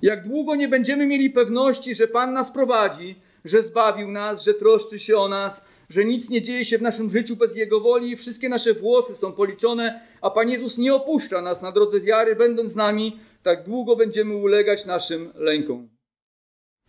Jak 0.02 0.28
długo 0.28 0.54
nie 0.54 0.68
będziemy 0.68 1.06
mieli 1.06 1.30
pewności, 1.30 1.94
że 1.94 2.08
Pan 2.08 2.32
nas 2.32 2.52
prowadzi, 2.52 3.14
że 3.44 3.62
zbawił 3.62 4.10
nas, 4.10 4.44
że 4.44 4.54
troszczy 4.54 4.98
się 4.98 5.16
o 5.16 5.28
nas, 5.28 5.68
że 5.88 6.04
nic 6.04 6.30
nie 6.30 6.42
dzieje 6.42 6.64
się 6.64 6.78
w 6.78 6.82
naszym 6.82 7.10
życiu 7.10 7.36
bez 7.36 7.56
Jego 7.56 7.80
woli 7.80 8.16
wszystkie 8.16 8.48
nasze 8.48 8.74
włosy 8.74 9.16
są 9.16 9.32
policzone, 9.32 10.00
a 10.20 10.30
Pan 10.30 10.50
Jezus 10.50 10.78
nie 10.78 10.94
opuszcza 10.94 11.42
nas 11.42 11.62
na 11.62 11.72
drodze 11.72 12.00
wiary, 12.00 12.36
będąc 12.36 12.70
z 12.70 12.76
nami, 12.76 13.20
tak 13.42 13.64
długo 13.64 13.96
będziemy 13.96 14.36
ulegać 14.36 14.86
naszym 14.86 15.32
lękom. 15.34 15.99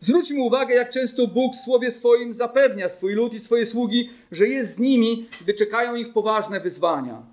Zwróćmy 0.03 0.41
uwagę, 0.41 0.75
jak 0.75 0.89
często 0.89 1.27
Bóg 1.27 1.53
w 1.53 1.59
słowie 1.59 1.91
swoim 1.91 2.33
zapewnia 2.33 2.89
swój 2.89 3.13
lud 3.13 3.33
i 3.33 3.39
swoje 3.39 3.65
sługi, 3.65 4.09
że 4.31 4.47
jest 4.47 4.75
z 4.75 4.79
nimi, 4.79 5.27
gdy 5.41 5.53
czekają 5.53 5.95
ich 5.95 6.13
poważne 6.13 6.59
wyzwania. 6.59 7.23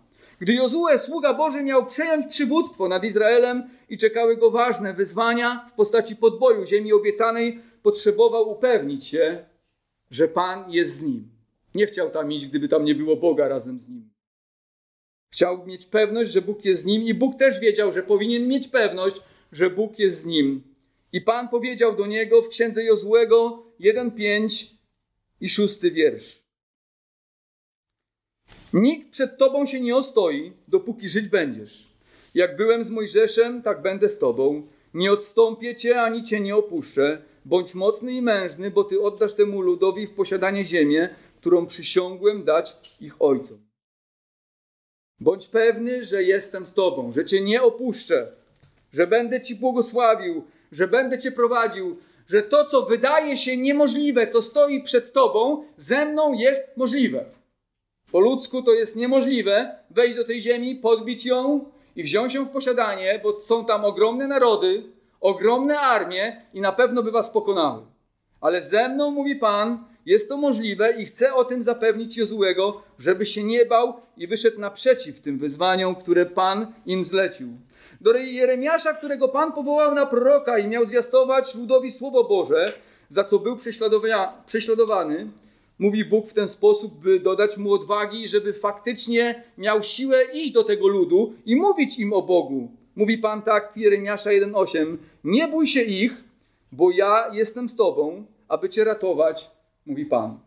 Gdy 0.41 0.53
Jozue, 0.53 0.99
sługa 0.99 1.35
Boży, 1.35 1.63
miał 1.63 1.87
przejąć 1.87 2.27
przywództwo 2.27 2.89
nad 2.89 3.05
Izraelem 3.05 3.71
i 3.89 3.99
czekały 3.99 4.37
go 4.37 4.51
ważne 4.51 4.95
wyzwania 4.95 5.67
w 5.71 5.73
postaci 5.73 6.17
podboju 6.17 6.67
ziemi 6.67 6.93
obiecanej, 6.93 7.61
potrzebował 7.83 8.51
upewnić 8.51 9.07
się, 9.07 9.45
że 10.11 10.29
Pan 10.29 10.71
jest 10.71 10.95
z 10.95 11.03
nim. 11.03 11.29
Nie 11.75 11.87
chciał 11.87 12.11
tam 12.11 12.33
iść, 12.33 12.47
gdyby 12.47 12.69
tam 12.69 12.85
nie 12.85 12.95
było 12.95 13.17
Boga 13.17 13.49
razem 13.49 13.81
z 13.81 13.89
nim. 13.89 14.11
Chciał 15.33 15.67
mieć 15.67 15.87
pewność, 15.87 16.31
że 16.31 16.43
Bóg 16.43 16.65
jest 16.65 16.83
z 16.83 16.85
nim, 16.85 17.03
i 17.03 17.15
Bóg 17.15 17.39
też 17.39 17.61
wiedział, 17.61 17.93
że 17.93 18.03
powinien 18.03 18.49
mieć 18.49 18.69
pewność, 18.69 19.17
że 19.53 19.71
Bóg 19.71 19.99
jest 19.99 20.21
z 20.21 20.27
nim. 20.27 20.68
I 21.13 21.21
Pan 21.21 21.49
powiedział 21.49 21.97
do 21.97 22.07
niego 22.07 22.43
w 22.43 22.49
księdze 22.49 22.85
Jozłego 22.85 23.63
1:5 23.81 24.75
i 25.41 25.49
6 25.49 25.81
wiersz. 25.81 26.49
Nikt 28.73 29.11
przed 29.11 29.39
tobą 29.39 29.67
się 29.67 29.81
nie 29.81 29.97
ostoi, 29.97 30.53
dopóki 30.69 31.09
żyć 31.09 31.29
będziesz. 31.29 31.89
Jak 32.35 32.57
byłem 32.57 32.85
z 32.85 32.91
Mojżeszem, 32.91 33.63
tak 33.63 33.83
będę 33.83 34.09
z 34.09 34.19
tobą. 34.19 34.67
Nie 34.95 35.13
odstąpię 35.13 35.77
cię 35.77 36.03
ani 36.03 36.23
cię 36.23 36.41
nie 36.41 36.57
opuszczę. 36.57 37.23
Bądź 37.45 37.75
mocny 37.75 38.13
i 38.13 38.23
mężny, 38.23 38.71
bo 38.71 38.85
ty 38.85 39.01
oddasz 39.01 39.35
temu 39.35 39.61
ludowi 39.61 40.07
w 40.07 40.15
posiadanie 40.15 40.65
ziemię, 40.65 41.09
którą 41.37 41.67
przysiągłem 41.67 42.45
dać 42.45 42.77
ich 43.01 43.23
ojcom. 43.23 43.69
Bądź 45.21 45.49
pewny, 45.49 46.05
że 46.05 46.23
jestem 46.23 46.67
z 46.67 46.75
tobą, 46.75 47.13
że 47.13 47.25
cię 47.25 47.41
nie 47.41 47.63
opuszczę, 47.63 48.33
że 48.93 49.07
będę 49.07 49.43
ci 49.43 49.55
błogosławił, 49.55 50.45
że 50.73 50.89
będę 50.89 51.19
cię 51.19 51.33
prowadził, 51.33 51.97
że 52.29 52.43
to, 52.43 52.65
co 52.65 52.83
wydaje 52.83 53.37
się 53.37 53.57
niemożliwe, 53.57 54.27
co 54.27 54.43
stoi 54.43 54.83
przed 54.83 55.13
tobą, 55.13 55.65
ze 55.77 56.05
mną 56.05 56.33
jest 56.33 56.77
możliwe. 56.77 57.25
Po 58.13 58.21
ludzku 58.21 58.63
to 58.63 58.73
jest 58.73 58.97
niemożliwe 58.97 59.79
wejść 59.91 60.17
do 60.17 60.25
tej 60.25 60.43
ziemi, 60.43 60.77
podbić 60.77 61.27
ją 61.27 61.65
i 61.97 62.03
wziąć 62.03 62.35
ją 62.35 62.45
w 62.45 62.51
posiadanie, 62.51 63.21
bo 63.23 63.41
są 63.41 63.65
tam 63.65 63.85
ogromne 63.85 64.27
narody, 64.27 64.83
ogromne 65.21 65.81
armie 65.81 66.43
i 66.55 66.61
na 66.61 66.73
pewno 66.73 67.03
by 67.03 67.11
was 67.11 67.31
pokonały. 67.31 67.83
Ale 68.41 68.63
ze 68.63 68.89
mną, 68.89 69.11
mówi 69.11 69.37
Pan, 69.37 69.85
jest 70.07 70.29
to 70.29 70.37
możliwe 70.37 70.93
i 70.93 71.05
chcę 71.05 71.35
o 71.35 71.45
tym 71.45 71.63
zapewnić 71.63 72.17
Jozułego, 72.17 72.83
żeby 72.99 73.27
się 73.27 73.43
nie 73.43 73.67
bał 73.67 74.01
i 74.17 74.27
wyszedł 74.27 74.61
naprzeciw 74.61 75.21
tym 75.21 75.39
wyzwaniom, 75.39 75.95
które 75.95 76.27
Pan 76.27 76.73
im 76.87 77.05
zlecił. 77.05 77.49
Do 78.01 78.13
Jeremiasza, 78.13 78.95
którego 78.95 79.29
Pan 79.29 79.53
powołał 79.53 79.95
na 79.95 80.07
proroka 80.07 80.59
i 80.59 80.69
miał 80.69 80.87
zwiastować 80.87 81.55
ludowi 81.55 81.91
Słowo 81.91 82.25
Boże, 82.25 82.73
za 83.09 83.25
co 83.25 83.39
był 83.39 83.57
prześladowany, 84.47 85.31
mówi 85.79 86.05
Bóg 86.05 86.27
w 86.27 86.33
ten 86.33 86.49
sposób, 86.49 86.95
by 86.95 87.21
dodać 87.21 87.59
mu 87.59 87.73
odwagi, 87.73 88.29
żeby 88.29 88.53
faktycznie 88.53 89.43
miał 89.59 89.83
siłę 89.83 90.25
iść 90.33 90.53
do 90.53 90.65
tego 90.65 90.89
ludu 90.89 91.35
i 91.47 91.57
mówić 91.57 91.99
im 91.99 92.13
o 92.13 92.23
Bogu. 92.23 92.71
Mówi 92.97 93.19
Pan 93.19 93.43
tak 93.43 93.73
w 93.73 93.77
Jeremiasza 93.77 94.31
1,8 94.31 94.97
Nie 95.25 95.49
bój 95.49 95.67
się 95.67 95.83
ich, 95.83 96.25
bo 96.73 96.91
ja 96.91 97.31
jestem 97.33 97.69
z 97.69 97.77
Tobą, 97.77 98.27
aby 98.49 98.69
Cię 98.69 98.85
ratować, 98.85 99.51
mówi 99.87 100.07
Pan. 100.07 100.39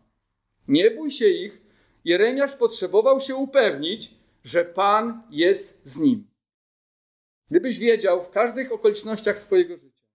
Nie 0.68 0.90
bój 0.90 1.10
się 1.10 1.28
ich. 1.28 1.62
Jeremiasz 2.04 2.56
potrzebował 2.56 3.20
się 3.20 3.36
upewnić, 3.36 4.10
że 4.44 4.64
Pan 4.64 5.22
jest 5.30 5.88
z 5.88 5.98
nim. 5.98 6.31
Gdybyś 7.50 7.78
wiedział 7.78 8.24
w 8.24 8.30
każdych 8.30 8.72
okolicznościach 8.72 9.38
swojego 9.38 9.76
życia, 9.76 10.06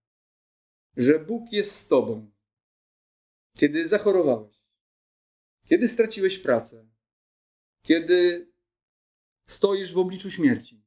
że 0.97 1.19
Bóg 1.19 1.51
jest 1.51 1.71
z 1.71 1.87
Tobą, 1.87 2.31
kiedy 3.57 3.87
zachorowałeś, 3.87 4.55
kiedy 5.65 5.87
straciłeś 5.87 6.39
pracę, 6.39 6.87
kiedy 7.81 8.51
stoisz 9.45 9.93
w 9.93 9.97
obliczu 9.97 10.31
śmierci, 10.31 10.81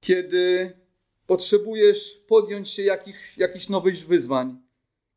kiedy 0.00 0.76
potrzebujesz 1.26 2.14
podjąć 2.28 2.68
się 2.68 2.82
jakich, 2.82 3.38
jakichś 3.38 3.68
nowych 3.68 4.06
wyzwań, 4.06 4.62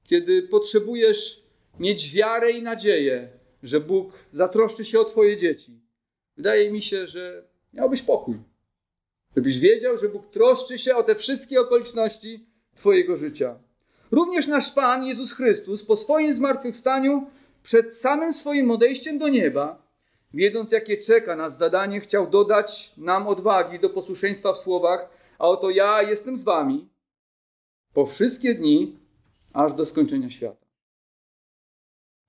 kiedy 0.04 0.42
potrzebujesz 0.42 1.44
mieć 1.80 2.14
wiarę 2.14 2.52
i 2.52 2.62
nadzieję, 2.62 3.40
że 3.64 3.80
Bóg 3.80 4.26
zatroszczy 4.32 4.86
się 4.86 5.00
o 5.00 5.06
Twoje 5.06 5.38
dzieci, 5.38 5.82
wydaje 6.38 6.72
mi 6.72 6.82
się, 6.82 7.08
że 7.08 7.48
miałbyś 7.74 8.02
pokój. 8.02 8.53
Żebyś 9.36 9.60
wiedział, 9.60 9.98
że 9.98 10.10
Bóg 10.10 10.28
troszczy 10.28 10.78
się 10.78 10.96
o 10.96 11.04
te 11.04 11.16
wszystkie 11.16 11.62
okoliczności 11.62 12.46
Twojego 12.76 13.18
życia. 13.18 13.60
Również 14.12 14.48
nasz 14.48 14.72
Pan 14.72 15.06
Jezus 15.06 15.34
Chrystus 15.34 15.86
po 15.86 15.96
swoim 15.96 16.34
zmartwychwstaniu, 16.34 17.28
przed 17.64 17.98
samym 17.98 18.34
swoim 18.34 18.72
odejściem 18.72 19.18
do 19.18 19.30
nieba, 19.30 19.88
wiedząc 20.34 20.72
jakie 20.72 20.98
czeka 20.98 21.36
nas 21.36 21.58
zadanie, 21.58 22.00
chciał 22.00 22.30
dodać 22.30 22.94
nam 22.98 23.28
odwagi 23.28 23.80
do 23.80 23.90
posłuszeństwa 23.90 24.54
w 24.54 24.58
słowach, 24.58 25.10
a 25.40 25.48
oto 25.48 25.70
ja 25.70 26.02
jestem 26.02 26.38
z 26.38 26.44
wami 26.44 26.90
po 27.94 28.06
wszystkie 28.06 28.56
dni, 28.56 29.00
aż 29.54 29.74
do 29.74 29.86
skończenia 29.86 30.30
świata. 30.30 30.66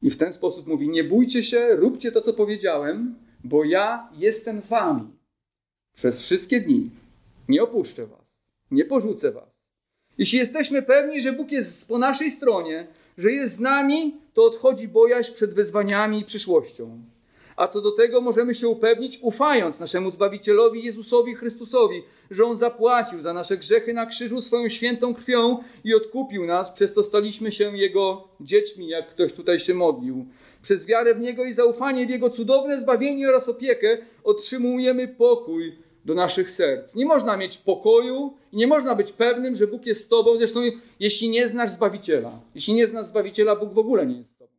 I 0.02 0.10
w 0.10 0.16
ten 0.16 0.32
sposób 0.32 0.66
mówi: 0.66 0.88
Nie 0.88 1.04
bójcie 1.04 1.42
się, 1.42 1.68
róbcie 1.76 2.12
to, 2.12 2.20
co 2.20 2.32
powiedziałem, 2.32 3.14
bo 3.44 3.64
ja 3.64 4.08
jestem 4.16 4.60
z 4.60 4.68
wami 4.68 5.13
przez 5.94 6.22
wszystkie 6.22 6.60
dni. 6.60 6.90
Nie 7.48 7.62
opuszczę 7.62 8.06
was, 8.06 8.44
nie 8.70 8.84
porzucę 8.84 9.32
was. 9.32 9.54
Jeśli 10.18 10.38
jesteśmy 10.38 10.82
pewni, 10.82 11.20
że 11.20 11.32
Bóg 11.32 11.52
jest 11.52 11.88
po 11.88 11.98
naszej 11.98 12.30
stronie, 12.30 12.86
że 13.18 13.32
jest 13.32 13.54
z 13.54 13.60
nami, 13.60 14.16
to 14.34 14.44
odchodzi 14.44 14.88
bojaźń 14.88 15.32
przed 15.32 15.54
wyzwaniami 15.54 16.20
i 16.20 16.24
przyszłością. 16.24 16.98
A 17.56 17.68
co 17.68 17.80
do 17.80 17.92
tego 17.92 18.20
możemy 18.20 18.54
się 18.54 18.68
upewnić, 18.68 19.18
ufając 19.22 19.80
naszemu 19.80 20.10
Zbawicielowi 20.10 20.84
Jezusowi 20.84 21.34
Chrystusowi, 21.34 22.02
że 22.30 22.44
On 22.44 22.56
zapłacił 22.56 23.20
za 23.20 23.32
nasze 23.32 23.56
grzechy 23.56 23.94
na 23.94 24.06
krzyżu 24.06 24.40
swoją 24.40 24.68
świętą 24.68 25.14
krwią 25.14 25.58
i 25.84 25.94
odkupił 25.94 26.46
nas, 26.46 26.70
przez 26.70 26.94
to 26.94 27.02
staliśmy 27.02 27.52
się 27.52 27.76
Jego 27.76 28.28
dziećmi, 28.40 28.88
jak 28.88 29.06
ktoś 29.06 29.32
tutaj 29.32 29.60
się 29.60 29.74
modlił. 29.74 30.26
Przez 30.62 30.86
wiarę 30.86 31.14
w 31.14 31.20
Niego 31.20 31.44
i 31.44 31.52
zaufanie 31.52 32.06
w 32.06 32.10
Jego 32.10 32.30
cudowne 32.30 32.80
zbawienie 32.80 33.28
oraz 33.28 33.48
opiekę 33.48 33.98
otrzymujemy 34.24 35.08
pokój 35.08 35.83
do 36.04 36.14
naszych 36.14 36.50
serc. 36.50 36.94
Nie 36.94 37.06
można 37.06 37.36
mieć 37.36 37.58
pokoju 37.58 38.34
i 38.52 38.56
nie 38.56 38.66
można 38.66 38.94
być 38.94 39.12
pewnym, 39.12 39.56
że 39.56 39.66
Bóg 39.66 39.86
jest 39.86 40.04
z 40.04 40.08
Tobą. 40.08 40.36
Zresztą, 40.36 40.60
jeśli 41.00 41.28
nie 41.28 41.48
znasz 41.48 41.70
Zbawiciela, 41.70 42.40
jeśli 42.54 42.74
nie 42.74 42.86
znasz 42.86 43.06
Zbawiciela, 43.06 43.56
Bóg 43.56 43.72
w 43.72 43.78
ogóle 43.78 44.06
nie 44.06 44.18
jest 44.18 44.30
z 44.30 44.36
Tobą. 44.36 44.52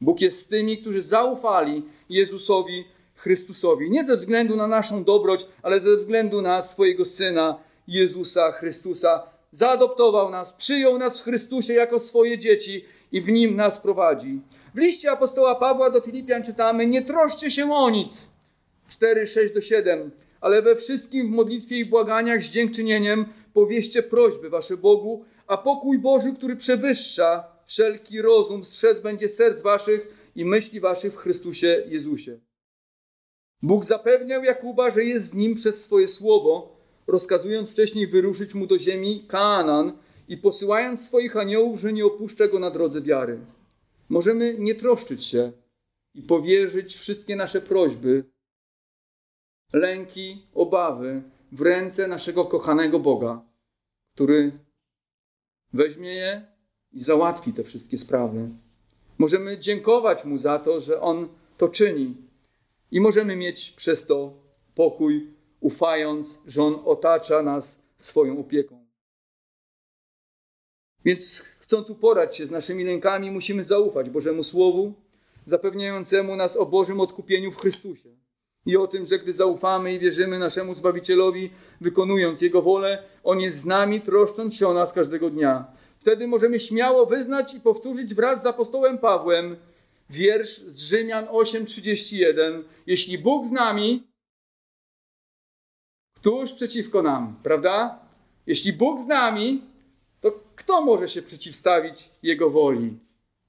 Bóg 0.00 0.20
jest 0.20 0.46
z 0.46 0.48
tymi, 0.48 0.78
którzy 0.78 1.02
zaufali 1.02 1.82
Jezusowi 2.08 2.84
Chrystusowi. 3.14 3.90
Nie 3.90 4.04
ze 4.04 4.16
względu 4.16 4.56
na 4.56 4.66
naszą 4.66 5.04
dobroć, 5.04 5.46
ale 5.62 5.80
ze 5.80 5.96
względu 5.96 6.42
na 6.42 6.62
swojego 6.62 7.04
Syna 7.04 7.58
Jezusa 7.88 8.52
Chrystusa. 8.52 9.22
Zaadoptował 9.50 10.30
nas, 10.30 10.52
przyjął 10.52 10.98
nas 10.98 11.20
w 11.20 11.24
Chrystusie 11.24 11.74
jako 11.74 11.98
swoje 11.98 12.38
dzieci 12.38 12.84
i 13.12 13.20
w 13.20 13.28
nim 13.28 13.56
nas 13.56 13.80
prowadzi. 13.80 14.40
W 14.74 14.78
liście 14.78 15.10
apostoła 15.10 15.54
Pawła 15.54 15.90
do 15.90 16.00
Filipian 16.00 16.42
czytamy: 16.42 16.86
Nie 16.86 17.02
troszcie 17.02 17.50
się 17.50 17.72
o 17.72 17.90
nic. 17.90 18.37
4, 18.88 19.26
6 19.26 19.54
do 19.54 19.60
7. 19.60 20.10
Ale 20.40 20.62
we 20.62 20.76
wszystkim 20.76 21.26
w 21.26 21.30
modlitwie 21.30 21.78
i 21.78 21.84
błaganiach 21.84 22.42
z 22.42 22.50
dziękczynieniem 22.50 23.26
powieście 23.52 24.02
prośby 24.02 24.50
wasze 24.50 24.76
Bogu, 24.76 25.24
a 25.46 25.56
pokój 25.56 25.98
Boży, 25.98 26.32
który 26.32 26.56
przewyższa 26.56 27.44
wszelki 27.66 28.22
rozum, 28.22 28.64
strzec 28.64 29.00
będzie 29.00 29.28
serc 29.28 29.60
waszych 29.60 30.30
i 30.34 30.44
myśli 30.44 30.80
waszych 30.80 31.12
w 31.12 31.16
Chrystusie 31.16 31.84
Jezusie. 31.88 32.40
Bóg 33.62 33.84
zapewniał 33.84 34.44
Jakuba, 34.44 34.90
że 34.90 35.04
jest 35.04 35.26
z 35.26 35.34
nim 35.34 35.54
przez 35.54 35.84
swoje 35.84 36.08
słowo, 36.08 36.76
rozkazując 37.06 37.70
wcześniej 37.70 38.06
wyruszyć 38.06 38.54
mu 38.54 38.66
do 38.66 38.78
ziemi 38.78 39.24
Kanaan 39.28 39.92
i 40.28 40.36
posyłając 40.36 41.06
swoich 41.06 41.36
aniołów, 41.36 41.80
że 41.80 41.92
nie 41.92 42.06
opuszcza 42.06 42.48
go 42.48 42.58
na 42.58 42.70
drodze 42.70 43.00
wiary. 43.00 43.38
Możemy 44.08 44.56
nie 44.58 44.74
troszczyć 44.74 45.24
się 45.24 45.52
i 46.14 46.22
powierzyć 46.22 46.94
wszystkie 46.94 47.36
nasze 47.36 47.60
prośby, 47.60 48.24
lęki, 49.72 50.46
obawy 50.54 51.22
w 51.52 51.60
ręce 51.60 52.08
naszego 52.08 52.44
kochanego 52.44 53.00
Boga, 53.00 53.42
który 54.14 54.58
weźmie 55.72 56.14
je 56.14 56.46
i 56.92 57.00
załatwi 57.00 57.52
te 57.52 57.64
wszystkie 57.64 57.98
sprawy. 57.98 58.48
Możemy 59.18 59.58
dziękować 59.58 60.24
Mu 60.24 60.38
za 60.38 60.58
to, 60.58 60.80
że 60.80 61.00
On 61.00 61.28
to 61.56 61.68
czyni 61.68 62.16
i 62.90 63.00
możemy 63.00 63.36
mieć 63.36 63.70
przez 63.70 64.06
to 64.06 64.32
pokój, 64.74 65.30
ufając, 65.60 66.40
że 66.46 66.62
On 66.62 66.80
otacza 66.84 67.42
nas 67.42 67.82
swoją 67.96 68.40
opieką. 68.40 68.86
Więc 71.04 71.40
chcąc 71.40 71.90
uporać 71.90 72.36
się 72.36 72.46
z 72.46 72.50
naszymi 72.50 72.84
lękami, 72.84 73.30
musimy 73.30 73.64
zaufać 73.64 74.10
Bożemu 74.10 74.42
Słowu, 74.42 74.92
zapewniającemu 75.44 76.36
nas 76.36 76.56
o 76.56 76.66
Bożym 76.66 77.00
odkupieniu 77.00 77.52
w 77.52 77.56
Chrystusie 77.56 78.27
i 78.66 78.76
o 78.76 78.86
tym, 78.86 79.06
że 79.06 79.18
gdy 79.18 79.32
zaufamy 79.32 79.94
i 79.94 79.98
wierzymy 79.98 80.38
naszemu 80.38 80.74
Zbawicielowi, 80.74 81.50
wykonując 81.80 82.40
Jego 82.40 82.62
wolę, 82.62 83.02
On 83.24 83.40
jest 83.40 83.58
z 83.58 83.66
nami, 83.66 84.00
troszcząc 84.00 84.54
się 84.54 84.68
o 84.68 84.74
nas 84.74 84.92
każdego 84.92 85.30
dnia. 85.30 85.66
Wtedy 85.98 86.26
możemy 86.26 86.60
śmiało 86.60 87.06
wyznać 87.06 87.54
i 87.54 87.60
powtórzyć 87.60 88.14
wraz 88.14 88.42
z 88.42 88.46
apostołem 88.46 88.98
Pawłem 88.98 89.56
wiersz 90.10 90.58
z 90.58 90.80
Rzymian 90.80 91.24
8:31. 91.24 92.62
Jeśli 92.86 93.18
Bóg 93.18 93.46
z 93.46 93.50
nami, 93.50 94.08
któż 96.16 96.52
przeciwko 96.52 97.02
nam, 97.02 97.40
prawda? 97.42 98.00
Jeśli 98.46 98.72
Bóg 98.72 99.00
z 99.00 99.06
nami, 99.06 99.62
to 100.20 100.40
kto 100.56 100.80
może 100.80 101.08
się 101.08 101.22
przeciwstawić 101.22 102.10
Jego 102.22 102.50
woli? 102.50 102.98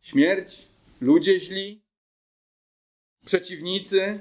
Śmierć? 0.02 0.68
Ludzie 1.02 1.40
źli? 1.40 1.82
Przeciwnicy? 3.26 4.20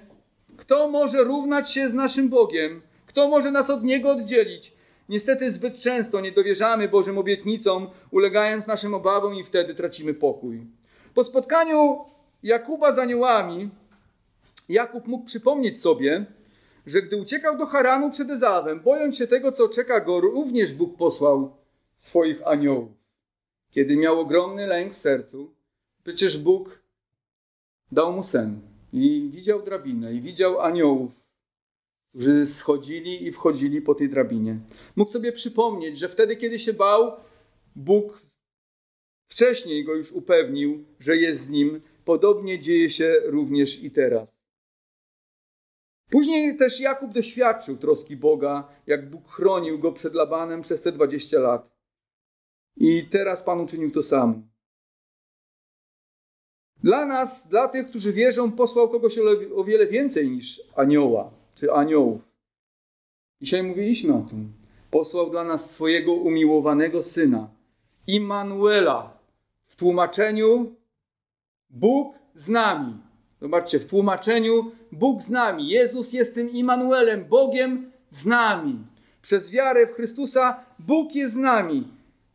Kto 0.58 0.88
może 0.88 1.24
równać 1.24 1.72
się 1.72 1.88
z 1.88 1.94
naszym 1.94 2.28
Bogiem? 2.28 2.82
Kto 3.06 3.28
może 3.28 3.50
nas 3.50 3.70
od 3.70 3.84
Niego 3.84 4.10
oddzielić? 4.10 4.72
Niestety 5.08 5.50
zbyt 5.50 5.76
często 5.76 6.20
nie 6.20 6.32
dowierzamy 6.32 6.88
Bożym 6.88 7.18
obietnicom, 7.18 7.90
ulegając 8.10 8.66
naszym 8.66 8.94
obawom 8.94 9.34
i 9.34 9.44
wtedy 9.44 9.74
tracimy 9.74 10.14
pokój. 10.14 10.66
Po 11.14 11.24
spotkaniu 11.24 12.04
Jakuba 12.42 12.92
z 12.92 12.98
aniołami, 12.98 13.70
Jakub 14.68 15.06
mógł 15.06 15.24
przypomnieć 15.24 15.80
sobie, 15.80 16.24
że 16.86 17.02
gdy 17.02 17.16
uciekał 17.16 17.58
do 17.58 17.66
Haranu 17.66 18.10
przed 18.10 18.30
Ezawem, 18.30 18.80
bojąc 18.80 19.16
się 19.16 19.26
tego, 19.26 19.52
co 19.52 19.68
czeka 19.68 20.00
go, 20.00 20.20
również 20.20 20.72
Bóg 20.72 20.96
posłał 20.96 21.56
swoich 21.96 22.46
aniołów. 22.46 22.90
Kiedy 23.70 23.96
miał 23.96 24.20
ogromny 24.20 24.66
lęk 24.66 24.94
w 24.94 24.98
sercu, 24.98 25.54
przecież 26.04 26.38
Bóg 26.38 26.82
dał 27.92 28.12
mu 28.12 28.22
sen 28.22 28.67
i 28.92 29.30
widział 29.32 29.62
drabinę 29.62 30.14
i 30.14 30.20
widział 30.20 30.60
aniołów, 30.60 31.12
którzy 32.10 32.46
schodzili 32.46 33.26
i 33.26 33.32
wchodzili 33.32 33.82
po 33.82 33.94
tej 33.94 34.08
drabinie. 34.08 34.58
Mógł 34.96 35.10
sobie 35.10 35.32
przypomnieć, 35.32 35.98
że 35.98 36.08
wtedy, 36.08 36.36
kiedy 36.36 36.58
się 36.58 36.72
bał, 36.72 37.12
Bóg 37.76 38.22
wcześniej 39.30 39.84
go 39.84 39.94
już 39.94 40.12
upewnił, 40.12 40.84
że 41.00 41.16
jest 41.16 41.40
z 41.40 41.50
nim. 41.50 41.80
Podobnie 42.04 42.58
dzieje 42.58 42.90
się 42.90 43.20
również 43.24 43.82
i 43.82 43.90
teraz. 43.90 44.44
Później 46.10 46.56
też 46.56 46.80
Jakub 46.80 47.12
doświadczył 47.12 47.76
troski 47.76 48.16
Boga, 48.16 48.68
jak 48.86 49.10
Bóg 49.10 49.28
chronił 49.28 49.78
go 49.78 49.92
przed 49.92 50.14
Labanem 50.14 50.62
przez 50.62 50.82
te 50.82 50.92
20 50.92 51.38
lat. 51.38 51.70
I 52.76 53.08
teraz 53.10 53.42
Pan 53.42 53.60
uczynił 53.60 53.90
to 53.90 54.02
samo. 54.02 54.42
Dla 56.82 57.06
nas, 57.06 57.48
dla 57.48 57.68
tych, 57.68 57.88
którzy 57.88 58.12
wierzą, 58.12 58.52
posłał 58.52 58.88
kogoś 58.88 59.18
o 59.56 59.64
wiele 59.64 59.86
więcej 59.86 60.30
niż 60.30 60.62
anioła 60.76 61.30
czy 61.54 61.72
aniołów. 61.72 62.20
Dzisiaj 63.40 63.62
mówiliśmy 63.62 64.14
o 64.14 64.20
tym. 64.20 64.52
Posłał 64.90 65.30
dla 65.30 65.44
nas 65.44 65.70
swojego 65.70 66.12
umiłowanego 66.12 67.02
syna, 67.02 67.48
Immanuela. 68.06 69.18
W 69.66 69.76
tłumaczeniu 69.76 70.74
Bóg 71.70 72.14
z 72.34 72.48
nami. 72.48 72.94
Zobaczcie, 73.40 73.78
w 73.78 73.86
tłumaczeniu 73.86 74.70
Bóg 74.92 75.22
z 75.22 75.30
nami. 75.30 75.68
Jezus 75.68 76.12
jest 76.12 76.34
tym 76.34 76.50
Immanuelem, 76.50 77.24
Bogiem 77.24 77.90
z 78.10 78.26
nami. 78.26 78.78
Przez 79.22 79.50
wiarę 79.50 79.86
w 79.86 79.92
Chrystusa 79.92 80.64
Bóg 80.78 81.14
jest 81.14 81.34
z 81.34 81.36
nami. 81.36 81.88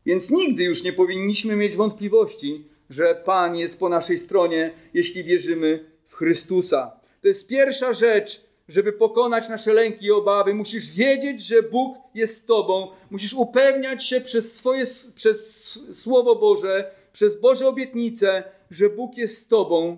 Więc 0.05 0.31
nigdy 0.31 0.63
już 0.63 0.83
nie 0.83 0.93
powinniśmy 0.93 1.55
mieć 1.55 1.75
wątpliwości, 1.75 2.67
że 2.93 3.15
Pan 3.15 3.55
jest 3.55 3.79
po 3.79 3.89
naszej 3.89 4.17
stronie, 4.17 4.71
jeśli 4.93 5.23
wierzymy 5.23 5.85
w 6.07 6.13
Chrystusa. 6.13 6.99
To 7.21 7.27
jest 7.27 7.47
pierwsza 7.47 7.93
rzecz, 7.93 8.45
żeby 8.67 8.93
pokonać 8.93 9.49
nasze 9.49 9.73
lęki 9.73 10.05
i 10.05 10.11
obawy, 10.11 10.53
musisz 10.53 10.95
wiedzieć, 10.95 11.47
że 11.47 11.63
Bóg 11.63 11.97
jest 12.13 12.43
z 12.43 12.45
Tobą. 12.45 12.91
Musisz 13.11 13.33
upewniać 13.33 14.05
się 14.05 14.21
przez, 14.21 14.55
swoje, 14.55 14.83
przez 15.15 15.69
Słowo 15.93 16.35
Boże, 16.35 16.91
przez 17.13 17.39
Boże 17.41 17.67
obietnice, 17.67 18.43
że 18.71 18.89
Bóg 18.89 19.17
jest 19.17 19.37
z 19.37 19.47
Tobą. 19.47 19.97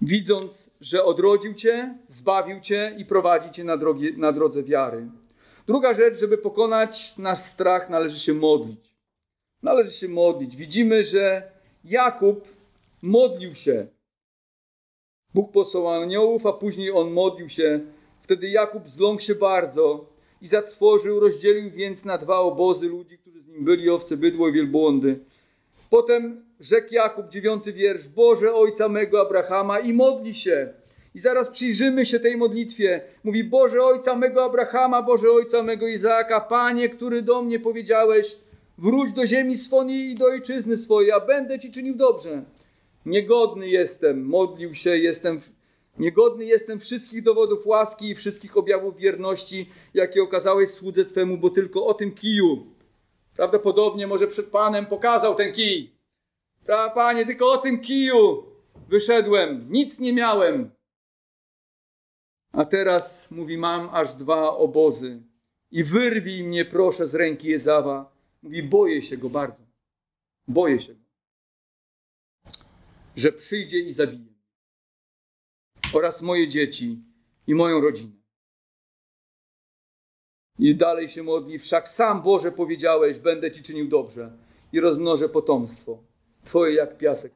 Widząc, 0.00 0.70
że 0.80 1.04
odrodził 1.04 1.54
Cię, 1.54 1.98
zbawił 2.08 2.60
Cię 2.60 2.94
i 2.98 3.04
prowadzi 3.04 3.50
Cię 3.50 3.64
na, 3.64 3.76
drogi, 3.76 4.18
na 4.18 4.32
drodze 4.32 4.62
wiary. 4.62 5.08
Druga 5.66 5.94
rzecz, 5.94 6.18
żeby 6.18 6.38
pokonać 6.38 7.18
nasz 7.18 7.38
strach, 7.38 7.90
należy 7.90 8.18
się 8.18 8.34
modlić. 8.34 8.95
Należy 9.66 9.90
się 9.90 10.08
modlić. 10.08 10.56
Widzimy, 10.56 11.02
że 11.02 11.42
Jakub 11.84 12.48
modlił 13.02 13.54
się. 13.54 13.86
Bóg 15.34 15.52
posłał 15.52 15.88
aniołów, 15.88 16.46
a 16.46 16.52
później 16.52 16.90
on 16.92 17.10
modlił 17.10 17.48
się. 17.48 17.80
Wtedy 18.22 18.48
Jakub 18.48 18.88
zląkł 18.88 19.22
się 19.22 19.34
bardzo 19.34 20.06
i 20.42 20.46
zatrwożył, 20.46 21.20
rozdzielił 21.20 21.70
więc 21.70 22.04
na 22.04 22.18
dwa 22.18 22.38
obozy 22.38 22.86
ludzi, 22.86 23.18
którzy 23.18 23.42
z 23.42 23.48
nim 23.48 23.64
byli, 23.64 23.90
owce, 23.90 24.16
bydło 24.16 24.48
i 24.48 24.52
wielbłądy. 24.52 25.18
Potem 25.90 26.44
rzekł 26.60 26.94
Jakub, 26.94 27.28
dziewiąty 27.28 27.72
wiersz, 27.72 28.08
Boże 28.08 28.54
Ojca 28.54 28.88
mego 28.88 29.20
Abrahama 29.20 29.78
i 29.78 29.92
modli 29.92 30.34
się. 30.34 30.72
I 31.14 31.18
zaraz 31.18 31.48
przyjrzymy 31.48 32.06
się 32.06 32.20
tej 32.20 32.36
modlitwie. 32.36 33.00
Mówi, 33.24 33.44
Boże 33.44 33.82
Ojca 33.82 34.16
mego 34.16 34.44
Abrahama, 34.44 35.02
Boże 35.02 35.30
Ojca 35.30 35.62
mego 35.62 35.86
Izaaka, 35.86 36.40
Panie, 36.40 36.88
który 36.88 37.22
do 37.22 37.42
mnie 37.42 37.60
powiedziałeś, 37.60 38.45
wróć 38.78 39.12
do 39.12 39.26
ziemi 39.26 39.56
swojej 39.56 40.10
i 40.10 40.14
do 40.14 40.26
ojczyzny 40.26 40.78
swojej, 40.78 41.12
a 41.12 41.20
będę 41.20 41.58
Ci 41.58 41.70
czynił 41.70 41.94
dobrze. 41.94 42.44
Niegodny 43.06 43.68
jestem, 43.68 44.26
modlił 44.26 44.74
się, 44.74 44.98
jestem, 44.98 45.38
niegodny 45.98 46.44
jestem 46.44 46.80
wszystkich 46.80 47.22
dowodów 47.22 47.66
łaski 47.66 48.10
i 48.10 48.14
wszystkich 48.14 48.56
objawów 48.56 48.96
wierności, 48.96 49.70
jakie 49.94 50.22
okazałeś 50.22 50.70
słudze 50.70 51.04
Twemu, 51.04 51.38
bo 51.38 51.50
tylko 51.50 51.86
o 51.86 51.94
tym 51.94 52.14
kiju. 52.14 52.66
Prawdopodobnie 53.36 54.06
może 54.06 54.26
przed 54.26 54.46
Panem 54.46 54.86
pokazał 54.86 55.34
ten 55.34 55.52
kij. 55.52 55.96
Pra, 56.64 56.90
Panie, 56.90 57.26
tylko 57.26 57.52
o 57.52 57.58
tym 57.58 57.80
kiju 57.80 58.44
wyszedłem, 58.88 59.66
nic 59.70 60.00
nie 60.00 60.12
miałem. 60.12 60.70
A 62.52 62.64
teraz, 62.64 63.30
mówi, 63.30 63.58
mam 63.58 63.88
aż 63.92 64.14
dwa 64.14 64.56
obozy 64.56 65.22
i 65.70 65.84
wyrwij 65.84 66.44
mnie 66.44 66.64
proszę 66.64 67.06
z 67.06 67.14
ręki 67.14 67.48
Jezawa. 67.48 68.15
Mówi, 68.42 68.62
boję 68.62 69.02
się 69.02 69.16
go 69.16 69.30
bardzo. 69.30 69.62
Boję 70.48 70.80
się 70.80 70.94
go 70.94 71.06
że 73.16 73.32
przyjdzie 73.32 73.78
i 73.78 73.92
zabije. 73.92 74.36
Oraz 75.92 76.22
moje 76.22 76.48
dzieci 76.48 77.02
i 77.46 77.54
moją 77.54 77.80
rodzinę. 77.80 78.16
I 80.58 80.74
dalej 80.74 81.08
się 81.08 81.22
modli, 81.22 81.58
wszak 81.58 81.88
sam 81.88 82.22
Boże 82.22 82.52
powiedziałeś, 82.52 83.18
będę 83.18 83.52
Ci 83.52 83.62
czynił 83.62 83.88
dobrze 83.88 84.32
i 84.72 84.80
rozmnożę 84.80 85.28
potomstwo 85.28 85.98
Twoje 86.44 86.74
jak 86.74 86.98
piasek. 86.98 87.32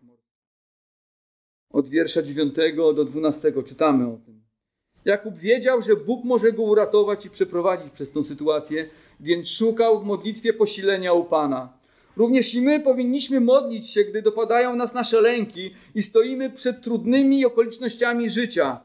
Od 1.71 1.89
wiersza 1.89 2.23
9 2.23 2.55
do 2.77 3.05
12 3.05 3.53
czytamy 3.65 4.07
o 4.07 4.17
tym. 4.17 4.43
Jakub 5.05 5.39
wiedział, 5.39 5.83
że 5.83 5.97
Bóg 5.97 6.25
może 6.25 6.53
go 6.53 6.63
uratować 6.63 7.27
i 7.27 7.31
przeprowadzić 7.31 7.93
przez 7.93 8.11
tą 8.13 8.25
sytuację, 8.25 8.91
więc 9.21 9.49
szukał 9.49 10.01
w 10.01 10.05
modlitwie 10.05 10.53
posilenia 10.53 11.13
u 11.13 11.25
Pana. 11.25 11.73
Również 12.17 12.55
i 12.55 12.63
my 12.63 12.81
powinniśmy 12.81 13.41
modlić 13.41 13.91
się, 13.91 14.05
gdy 14.05 14.23
dopadają 14.23 14.77
nas 14.77 14.95
nasze 14.95 15.21
lęki 15.21 15.75
i 15.95 16.03
stoimy 16.03 16.51
przed 16.51 16.83
trudnymi 16.83 17.45
okolicznościami 17.45 18.31
życia. 18.31 18.81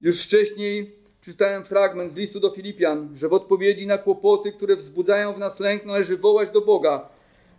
Już 0.00 0.24
wcześniej 0.24 0.96
przeczytałem 1.20 1.64
fragment 1.64 2.12
z 2.12 2.16
listu 2.16 2.40
do 2.40 2.50
Filipian, 2.50 3.16
że 3.16 3.28
w 3.28 3.32
odpowiedzi 3.32 3.86
na 3.86 3.98
kłopoty, 3.98 4.52
które 4.52 4.76
wzbudzają 4.76 5.32
w 5.32 5.38
nas 5.38 5.60
lęk, 5.60 5.84
należy 5.84 6.16
wołać 6.16 6.50
do 6.50 6.60
Boga. 6.60 7.08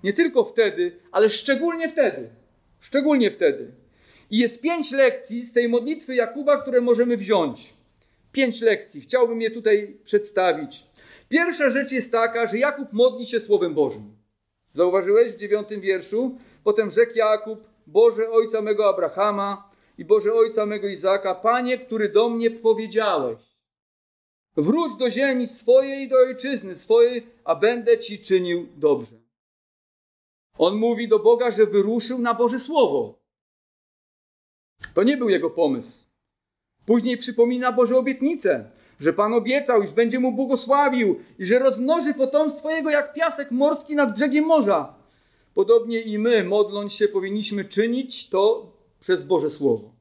Nie 0.03 0.13
tylko 0.13 0.43
wtedy, 0.43 0.91
ale 1.11 1.29
szczególnie 1.29 1.89
wtedy. 1.89 2.29
Szczególnie 2.79 3.31
wtedy. 3.31 3.71
I 4.31 4.37
jest 4.37 4.61
pięć 4.61 4.91
lekcji 4.91 5.43
z 5.43 5.53
tej 5.53 5.69
modlitwy 5.69 6.15
Jakuba, 6.15 6.61
które 6.61 6.81
możemy 6.81 7.17
wziąć. 7.17 7.73
Pięć 8.31 8.61
lekcji. 8.61 9.01
Chciałbym 9.01 9.41
je 9.41 9.51
tutaj 9.51 9.97
przedstawić. 10.03 10.83
Pierwsza 11.29 11.69
rzecz 11.69 11.91
jest 11.91 12.11
taka, 12.11 12.47
że 12.47 12.57
Jakub 12.57 12.93
modli 12.93 13.27
się 13.27 13.39
Słowem 13.39 13.73
Bożym. 13.73 14.15
Zauważyłeś 14.73 15.33
w 15.33 15.37
dziewiątym 15.37 15.81
wierszu? 15.81 16.37
Potem 16.63 16.91
rzekł 16.91 17.13
Jakub, 17.15 17.59
Boże 17.87 18.29
Ojca 18.29 18.61
mego 18.61 18.89
Abrahama 18.89 19.69
i 19.97 20.05
Boże 20.05 20.33
Ojca 20.33 20.65
mego 20.65 20.87
Izaka, 20.87 21.35
Panie, 21.35 21.77
który 21.77 22.09
do 22.09 22.29
mnie 22.29 22.51
powiedziałeś, 22.51 23.39
wróć 24.57 24.95
do 24.95 25.09
ziemi 25.09 25.47
swojej 25.47 26.03
i 26.03 26.07
do 26.07 26.15
ojczyzny 26.15 26.75
swojej, 26.75 27.27
a 27.43 27.55
będę 27.55 27.99
Ci 27.99 28.19
czynił 28.19 28.67
dobrze. 28.77 29.15
On 30.57 30.75
mówi 30.75 31.07
do 31.07 31.19
Boga, 31.19 31.51
że 31.51 31.65
wyruszył 31.65 32.19
na 32.19 32.33
Boże 32.33 32.59
Słowo. 32.59 33.19
To 34.93 35.03
nie 35.03 35.17
był 35.17 35.29
jego 35.29 35.49
pomysł. 35.49 36.05
Później 36.85 37.17
przypomina 37.17 37.71
Boże 37.71 37.97
obietnice, 37.97 38.71
że 38.99 39.13
Pan 39.13 39.33
obiecał, 39.33 39.83
iż 39.83 39.91
będzie 39.91 40.19
mu 40.19 40.31
błogosławił 40.31 41.19
i 41.39 41.45
że 41.45 41.59
rozmnoży 41.59 42.13
potomstwo 42.13 42.69
jego 42.69 42.89
jak 42.89 43.13
piasek 43.13 43.51
morski 43.51 43.95
nad 43.95 44.13
brzegiem 44.13 44.45
morza. 44.45 44.93
Podobnie 45.53 46.01
i 46.01 46.19
my, 46.19 46.43
modląc 46.43 46.93
się, 46.93 47.07
powinniśmy 47.07 47.65
czynić 47.65 48.29
to 48.29 48.71
przez 48.99 49.23
Boże 49.23 49.49
Słowo. 49.49 49.91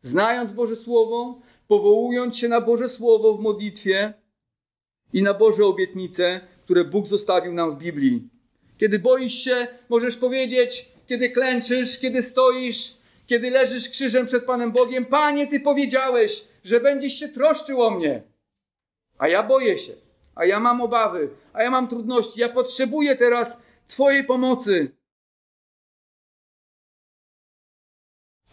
Znając 0.00 0.52
Boże 0.52 0.76
Słowo, 0.76 1.40
powołując 1.68 2.38
się 2.38 2.48
na 2.48 2.60
Boże 2.60 2.88
Słowo 2.88 3.34
w 3.34 3.40
modlitwie 3.40 4.14
i 5.12 5.22
na 5.22 5.34
Boże 5.34 5.66
obietnice, 5.66 6.40
które 6.64 6.84
Bóg 6.84 7.06
zostawił 7.06 7.52
nam 7.52 7.70
w 7.70 7.78
Biblii. 7.78 8.28
Kiedy 8.78 8.98
boisz 8.98 9.34
się, 9.34 9.66
możesz 9.88 10.16
powiedzieć, 10.16 10.88
kiedy 11.06 11.30
klęczysz, 11.30 11.98
kiedy 11.98 12.22
stoisz, 12.22 12.96
kiedy 13.26 13.50
leżysz 13.50 13.88
krzyżem 13.88 14.26
przed 14.26 14.44
Panem 14.44 14.72
Bogiem, 14.72 15.06
Panie, 15.06 15.46
Ty 15.46 15.60
powiedziałeś, 15.60 16.44
że 16.64 16.80
będziesz 16.80 17.18
się 17.18 17.28
troszczył 17.28 17.82
o 17.82 17.90
mnie. 17.90 18.22
A 19.18 19.28
ja 19.28 19.42
boję 19.42 19.78
się, 19.78 19.92
a 20.34 20.44
ja 20.44 20.60
mam 20.60 20.80
obawy, 20.80 21.28
a 21.52 21.62
ja 21.62 21.70
mam 21.70 21.88
trudności, 21.88 22.40
ja 22.40 22.48
potrzebuję 22.48 23.16
teraz 23.16 23.62
Twojej 23.88 24.24
pomocy. 24.24 24.96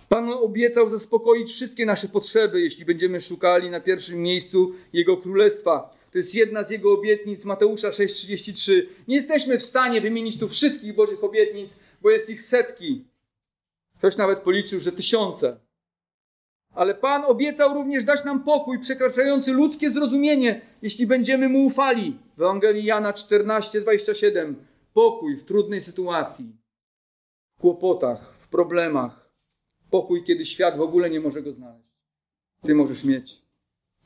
Pan 0.09 0.29
obiecał 0.29 0.89
zaspokoić 0.89 1.51
wszystkie 1.51 1.85
nasze 1.85 2.07
potrzeby, 2.07 2.61
jeśli 2.61 2.85
będziemy 2.85 3.21
szukali 3.21 3.69
na 3.69 3.79
pierwszym 3.79 4.21
miejscu 4.21 4.73
Jego 4.93 5.17
Królestwa. 5.17 5.95
To 6.11 6.17
jest 6.17 6.35
jedna 6.35 6.63
z 6.63 6.69
Jego 6.69 6.93
obietnic, 6.93 7.45
Mateusza 7.45 7.89
6,33. 7.89 8.85
Nie 9.07 9.15
jesteśmy 9.15 9.57
w 9.57 9.63
stanie 9.63 10.01
wymienić 10.01 10.39
tu 10.39 10.47
wszystkich 10.47 10.95
Bożych 10.95 11.23
obietnic, 11.23 11.75
bo 12.01 12.09
jest 12.09 12.29
ich 12.29 12.41
setki. 12.41 13.05
Ktoś 13.97 14.17
nawet 14.17 14.39
policzył, 14.39 14.79
że 14.79 14.91
tysiące. 14.91 15.59
Ale 16.73 16.95
Pan 16.95 17.25
obiecał 17.25 17.73
również 17.73 18.03
dać 18.03 18.23
nam 18.23 18.43
pokój 18.43 18.79
przekraczający 18.79 19.53
ludzkie 19.53 19.89
zrozumienie, 19.89 20.61
jeśli 20.81 21.07
będziemy 21.07 21.49
Mu 21.49 21.65
ufali. 21.65 22.17
W 22.37 22.41
Ewangelii 22.41 22.85
Jana 22.85 23.11
14:27. 23.11 24.53
Pokój 24.93 25.37
w 25.37 25.43
trudnej 25.43 25.81
sytuacji, 25.81 26.55
w 27.57 27.61
kłopotach, 27.61 28.33
w 28.33 28.47
problemach. 28.47 29.31
Pokój, 29.89 30.23
kiedy 30.23 30.45
świat 30.45 30.77
w 30.77 30.81
ogóle 30.81 31.09
nie 31.09 31.19
może 31.19 31.41
go 31.41 31.51
znaleźć. 31.51 31.91
Ty 32.65 32.75
możesz 32.75 33.03
mieć. 33.03 33.41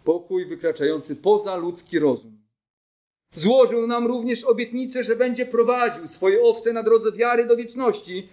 Pokój 0.04 0.46
wykraczający 0.46 1.16
poza 1.16 1.56
ludzki 1.56 2.00
rozum. 2.00 2.46
Złożył 3.36 3.88
nam 3.88 4.08
również 4.08 4.44
obietnicę, 4.44 5.04
że 5.04 5.16
będzie 5.16 5.46
prowadził 5.46 6.08
swoje 6.08 6.44
owce 6.44 6.74
na 6.74 6.84
drodze 6.84 7.12
wiary 7.12 7.46
do 7.46 7.56
wieczności, 7.56 8.30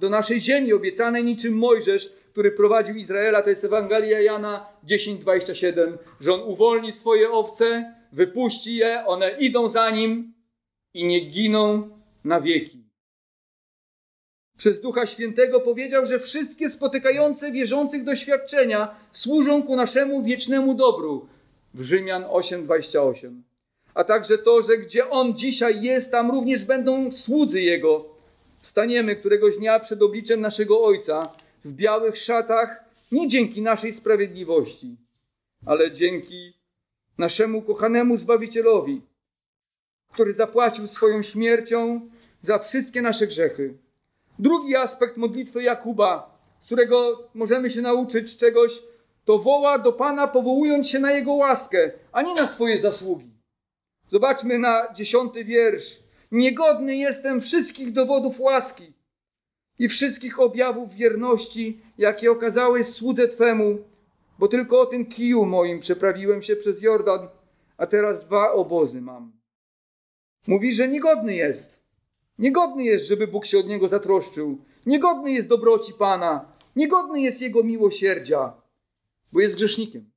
do 0.00 0.10
naszej 0.10 0.40
ziemi 0.40 0.72
obiecanej 0.72 1.24
niczym 1.24 1.58
Mojżesz, 1.58 2.12
który 2.40 2.52
prowadził 2.52 2.96
Izraela, 2.96 3.42
to 3.42 3.50
jest 3.50 3.64
Ewangelia 3.64 4.20
Jana 4.20 4.66
10:27, 4.86 5.98
że 6.20 6.34
on 6.34 6.40
uwolni 6.40 6.92
swoje 6.92 7.30
owce, 7.30 7.94
wypuści 8.12 8.76
je, 8.76 9.04
one 9.06 9.30
idą 9.38 9.68
za 9.68 9.90
nim 9.90 10.34
i 10.94 11.04
nie 11.04 11.20
giną 11.20 11.88
na 12.24 12.40
wieki. 12.40 12.84
Przez 14.56 14.80
Ducha 14.80 15.06
Świętego 15.06 15.60
powiedział, 15.60 16.06
że 16.06 16.18
wszystkie 16.18 16.68
spotykające 16.68 17.52
wierzących 17.52 18.04
doświadczenia 18.04 18.94
służą 19.12 19.62
ku 19.62 19.76
naszemu 19.76 20.22
wiecznemu 20.22 20.74
dobru. 20.74 21.26
W 21.74 21.82
Rzymian 21.82 22.24
8:28. 22.24 23.42
A 23.94 24.04
także 24.04 24.38
to, 24.38 24.62
że 24.62 24.78
gdzie 24.78 25.10
on 25.10 25.36
dzisiaj 25.36 25.82
jest, 25.82 26.10
tam 26.10 26.30
również 26.30 26.64
będą 26.64 27.12
słudzy 27.12 27.62
jego. 27.62 28.04
Staniemy 28.60 29.16
któregoś 29.16 29.56
dnia 29.56 29.80
przed 29.80 30.02
obliczem 30.02 30.40
naszego 30.40 30.82
Ojca 30.82 31.32
w 31.64 31.72
białych 31.72 32.16
szatach 32.16 32.84
nie 33.12 33.28
dzięki 33.28 33.62
naszej 33.62 33.92
sprawiedliwości, 33.92 34.96
ale 35.66 35.92
dzięki 35.92 36.52
naszemu 37.18 37.62
kochanemu 37.62 38.16
Zbawicielowi, 38.16 39.02
który 40.12 40.32
zapłacił 40.32 40.86
swoją 40.86 41.22
śmiercią 41.22 42.10
za 42.40 42.58
wszystkie 42.58 43.02
nasze 43.02 43.26
grzechy. 43.26 43.74
Drugi 44.38 44.76
aspekt 44.76 45.16
modlitwy 45.16 45.62
Jakuba 45.62 46.40
z 46.60 46.66
którego 46.66 47.28
możemy 47.34 47.70
się 47.70 47.82
nauczyć 47.82 48.36
czegoś, 48.36 48.82
to 49.24 49.38
woła 49.38 49.78
do 49.78 49.92
Pana, 49.92 50.28
powołując 50.28 50.88
się 50.88 50.98
na 50.98 51.12
Jego 51.12 51.32
łaskę, 51.32 51.90
a 52.12 52.22
nie 52.22 52.34
na 52.34 52.46
swoje 52.46 52.78
zasługi. 52.78 53.30
Zobaczmy 54.08 54.58
na 54.58 54.92
dziesiąty 54.92 55.44
wiersz. 55.44 56.00
Niegodny 56.32 56.96
jestem 56.96 57.40
wszystkich 57.40 57.92
dowodów 57.92 58.40
łaski 58.40 58.92
i 59.80 59.88
wszystkich 59.88 60.40
objawów 60.40 60.94
wierności, 60.94 61.80
jakie 61.98 62.30
okazałeś 62.30 62.86
słudze 62.86 63.28
Twemu, 63.28 63.78
bo 64.38 64.48
tylko 64.48 64.80
o 64.80 64.86
tym 64.86 65.06
kiju 65.06 65.46
moim 65.46 65.80
przeprawiłem 65.80 66.42
się 66.42 66.56
przez 66.56 66.82
Jordan, 66.82 67.28
a 67.76 67.86
teraz 67.86 68.26
dwa 68.26 68.52
obozy 68.52 69.00
mam. 69.00 69.32
Mówi, 70.46 70.72
że 70.72 70.88
niegodny 70.88 71.34
jest. 71.34 71.80
Niegodny 72.38 72.84
jest, 72.84 73.06
żeby 73.06 73.26
Bóg 73.26 73.46
się 73.46 73.58
od 73.58 73.66
niego 73.66 73.88
zatroszczył. 73.88 74.58
Niegodny 74.86 75.32
jest 75.32 75.48
dobroci 75.48 75.92
Pana. 75.92 76.52
Niegodny 76.76 77.20
jest 77.20 77.42
jego 77.42 77.62
miłosierdzia, 77.62 78.52
bo 79.32 79.40
jest 79.40 79.56
grzesznikiem. 79.56 80.10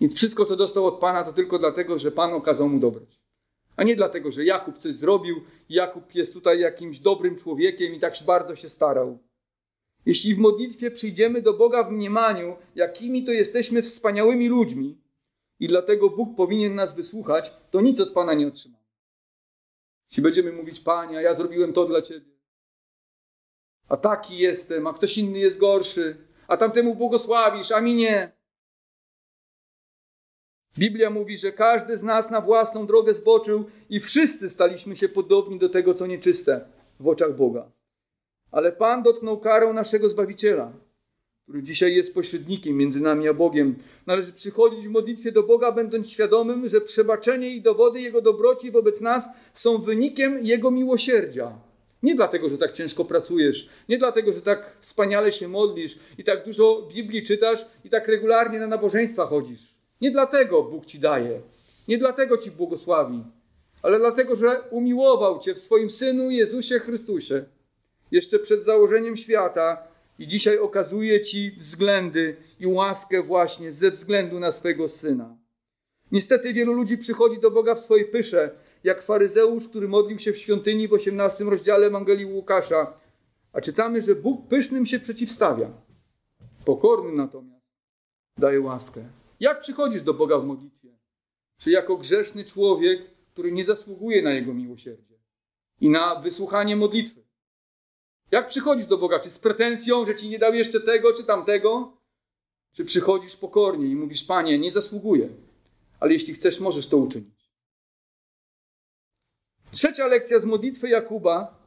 I 0.00 0.08
wszystko, 0.08 0.44
co 0.44 0.56
dostał 0.56 0.86
od 0.86 0.98
Pana, 0.98 1.24
to 1.24 1.32
tylko 1.32 1.58
dlatego, 1.58 1.98
że 1.98 2.10
Pan 2.10 2.32
okazał 2.32 2.68
mu 2.68 2.78
dobroć. 2.78 3.25
A 3.76 3.84
nie 3.84 3.96
dlatego, 3.96 4.30
że 4.30 4.44
Jakub 4.44 4.78
coś 4.78 4.94
zrobił, 4.94 5.40
Jakub 5.68 6.14
jest 6.14 6.32
tutaj 6.32 6.60
jakimś 6.60 6.98
dobrym 6.98 7.36
człowiekiem 7.36 7.94
i 7.94 8.00
tak 8.00 8.14
bardzo 8.26 8.56
się 8.56 8.68
starał. 8.68 9.18
Jeśli 10.06 10.34
w 10.34 10.38
modlitwie 10.38 10.90
przyjdziemy 10.90 11.42
do 11.42 11.52
Boga 11.52 11.84
w 11.84 11.92
mniemaniu, 11.92 12.56
jakimi 12.74 13.24
to 13.24 13.32
jesteśmy 13.32 13.82
wspaniałymi 13.82 14.48
ludźmi 14.48 14.98
i 15.60 15.66
dlatego 15.66 16.10
Bóg 16.10 16.36
powinien 16.36 16.74
nas 16.74 16.96
wysłuchać, 16.96 17.52
to 17.70 17.80
nic 17.80 18.00
od 18.00 18.12
Pana 18.12 18.34
nie 18.34 18.46
otrzymamy. 18.46 18.84
Jeśli 20.10 20.22
będziemy 20.22 20.52
mówić, 20.52 20.80
Panie, 20.80 21.22
ja 21.22 21.34
zrobiłem 21.34 21.72
to 21.72 21.84
dla 21.84 22.02
Ciebie, 22.02 22.36
a 23.88 23.96
taki 23.96 24.38
jestem, 24.38 24.86
a 24.86 24.92
ktoś 24.92 25.18
inny 25.18 25.38
jest 25.38 25.58
gorszy, 25.58 26.16
a 26.48 26.56
tamtemu 26.56 26.94
błogosławisz, 26.94 27.72
a 27.72 27.80
mi 27.80 27.94
nie. 27.94 28.35
Biblia 30.78 31.10
mówi, 31.10 31.36
że 31.36 31.52
każdy 31.52 31.96
z 31.96 32.02
nas 32.02 32.30
na 32.30 32.40
własną 32.40 32.86
drogę 32.86 33.14
zboczył 33.14 33.64
i 33.90 34.00
wszyscy 34.00 34.48
staliśmy 34.48 34.96
się 34.96 35.08
podobni 35.08 35.58
do 35.58 35.68
tego, 35.68 35.94
co 35.94 36.06
nieczyste 36.06 36.60
w 37.00 37.08
oczach 37.08 37.36
Boga. 37.36 37.70
Ale 38.50 38.72
Pan 38.72 39.02
dotknął 39.02 39.40
karą 39.40 39.72
naszego 39.72 40.08
Zbawiciela, 40.08 40.72
który 41.42 41.62
dzisiaj 41.62 41.94
jest 41.94 42.14
pośrednikiem 42.14 42.76
między 42.76 43.00
nami 43.00 43.28
a 43.28 43.34
Bogiem. 43.34 43.76
Należy 44.06 44.32
przychodzić 44.32 44.86
w 44.86 44.90
modlitwie 44.90 45.32
do 45.32 45.42
Boga, 45.42 45.72
będąc 45.72 46.10
świadomym, 46.10 46.68
że 46.68 46.80
przebaczenie 46.80 47.50
i 47.50 47.62
dowody 47.62 48.00
Jego 48.00 48.20
dobroci 48.20 48.70
wobec 48.70 49.00
nas 49.00 49.28
są 49.52 49.78
wynikiem 49.78 50.44
Jego 50.46 50.70
miłosierdzia. 50.70 51.52
Nie 52.02 52.14
dlatego, 52.14 52.48
że 52.48 52.58
tak 52.58 52.72
ciężko 52.72 53.04
pracujesz, 53.04 53.68
nie 53.88 53.98
dlatego, 53.98 54.32
że 54.32 54.42
tak 54.42 54.76
wspaniale 54.80 55.32
się 55.32 55.48
modlisz 55.48 55.98
i 56.18 56.24
tak 56.24 56.44
dużo 56.44 56.88
Biblii 56.94 57.22
czytasz 57.22 57.66
i 57.84 57.90
tak 57.90 58.08
regularnie 58.08 58.58
na 58.58 58.66
nabożeństwa 58.66 59.26
chodzisz. 59.26 59.75
Nie 60.00 60.10
dlatego 60.10 60.62
Bóg 60.62 60.86
ci 60.86 60.98
daje, 61.00 61.40
nie 61.88 61.98
dlatego 61.98 62.38
ci 62.38 62.50
błogosławi, 62.50 63.24
ale 63.82 63.98
dlatego, 63.98 64.36
że 64.36 64.60
umiłował 64.70 65.38
cię 65.38 65.54
w 65.54 65.60
swoim 65.60 65.90
Synu 65.90 66.30
Jezusie 66.30 66.78
Chrystusie 66.78 67.44
jeszcze 68.10 68.38
przed 68.38 68.62
założeniem 68.62 69.16
świata 69.16 69.82
i 70.18 70.26
dzisiaj 70.26 70.58
okazuje 70.58 71.20
ci 71.20 71.50
względy 71.50 72.36
i 72.60 72.66
łaskę 72.66 73.22
właśnie 73.22 73.72
ze 73.72 73.90
względu 73.90 74.40
na 74.40 74.52
swego 74.52 74.88
Syna. 74.88 75.36
Niestety 76.12 76.52
wielu 76.52 76.72
ludzi 76.72 76.98
przychodzi 76.98 77.40
do 77.40 77.50
Boga 77.50 77.74
w 77.74 77.80
swojej 77.80 78.04
pysze, 78.04 78.50
jak 78.84 79.02
faryzeusz, 79.02 79.68
który 79.68 79.88
modlił 79.88 80.18
się 80.18 80.32
w 80.32 80.38
świątyni 80.38 80.88
w 80.88 80.92
18 80.92 81.44
rozdziale 81.44 81.86
Ewangelii 81.86 82.26
Łukasza. 82.26 82.92
A 83.52 83.60
czytamy, 83.60 84.02
że 84.02 84.14
Bóg 84.14 84.48
pysznym 84.48 84.86
się 84.86 85.00
przeciwstawia. 85.00 85.70
Pokornym 86.64 87.16
natomiast 87.16 87.66
daje 88.38 88.60
łaskę. 88.60 89.04
Jak 89.40 89.60
przychodzisz 89.60 90.02
do 90.02 90.14
Boga 90.14 90.38
w 90.38 90.44
modlitwie? 90.44 90.88
Czy 91.58 91.70
jako 91.70 91.96
grzeszny 91.96 92.44
człowiek, 92.44 93.10
który 93.32 93.52
nie 93.52 93.64
zasługuje 93.64 94.22
na 94.22 94.30
Jego 94.30 94.54
miłosierdzie 94.54 95.14
i 95.80 95.90
na 95.90 96.20
wysłuchanie 96.20 96.76
modlitwy? 96.76 97.26
Jak 98.30 98.48
przychodzisz 98.48 98.86
do 98.86 98.98
Boga? 98.98 99.20
Czy 99.20 99.30
z 99.30 99.38
pretensją, 99.38 100.04
że 100.04 100.14
Ci 100.14 100.28
nie 100.28 100.38
dał 100.38 100.54
jeszcze 100.54 100.80
tego 100.80 101.12
czy 101.12 101.24
tamtego? 101.24 101.96
Czy 102.72 102.84
przychodzisz 102.84 103.36
pokornie 103.36 103.86
i 103.86 103.96
mówisz, 103.96 104.24
Panie, 104.24 104.58
nie 104.58 104.70
zasługuję, 104.70 105.28
ale 106.00 106.12
jeśli 106.12 106.34
chcesz, 106.34 106.60
możesz 106.60 106.88
to 106.88 106.96
uczynić. 106.96 107.50
Trzecia 109.70 110.06
lekcja 110.06 110.40
z 110.40 110.44
modlitwy 110.44 110.88
Jakuba 110.88 111.58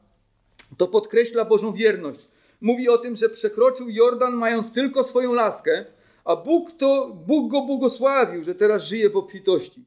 to 0.78 0.88
podkreśla 0.88 1.46
Bożą 1.46 1.74
wierność. 1.74 2.28
Mówi 2.62 2.90
o 2.90 2.98
tym, 2.98 3.16
że 3.16 3.30
przekroczył 3.30 3.90
Jordan 3.90 4.34
mając 4.34 4.72
tylko 4.72 5.04
swoją 5.04 5.34
laskę, 5.34 5.86
a 6.30 6.36
Bóg, 6.36 6.72
to, 6.78 7.10
Bóg 7.28 7.52
go 7.52 7.62
błogosławił, 7.62 8.44
że 8.44 8.56
teraz 8.56 8.84
żyje 8.84 9.10
w 9.10 9.18
obfitości. 9.18 9.86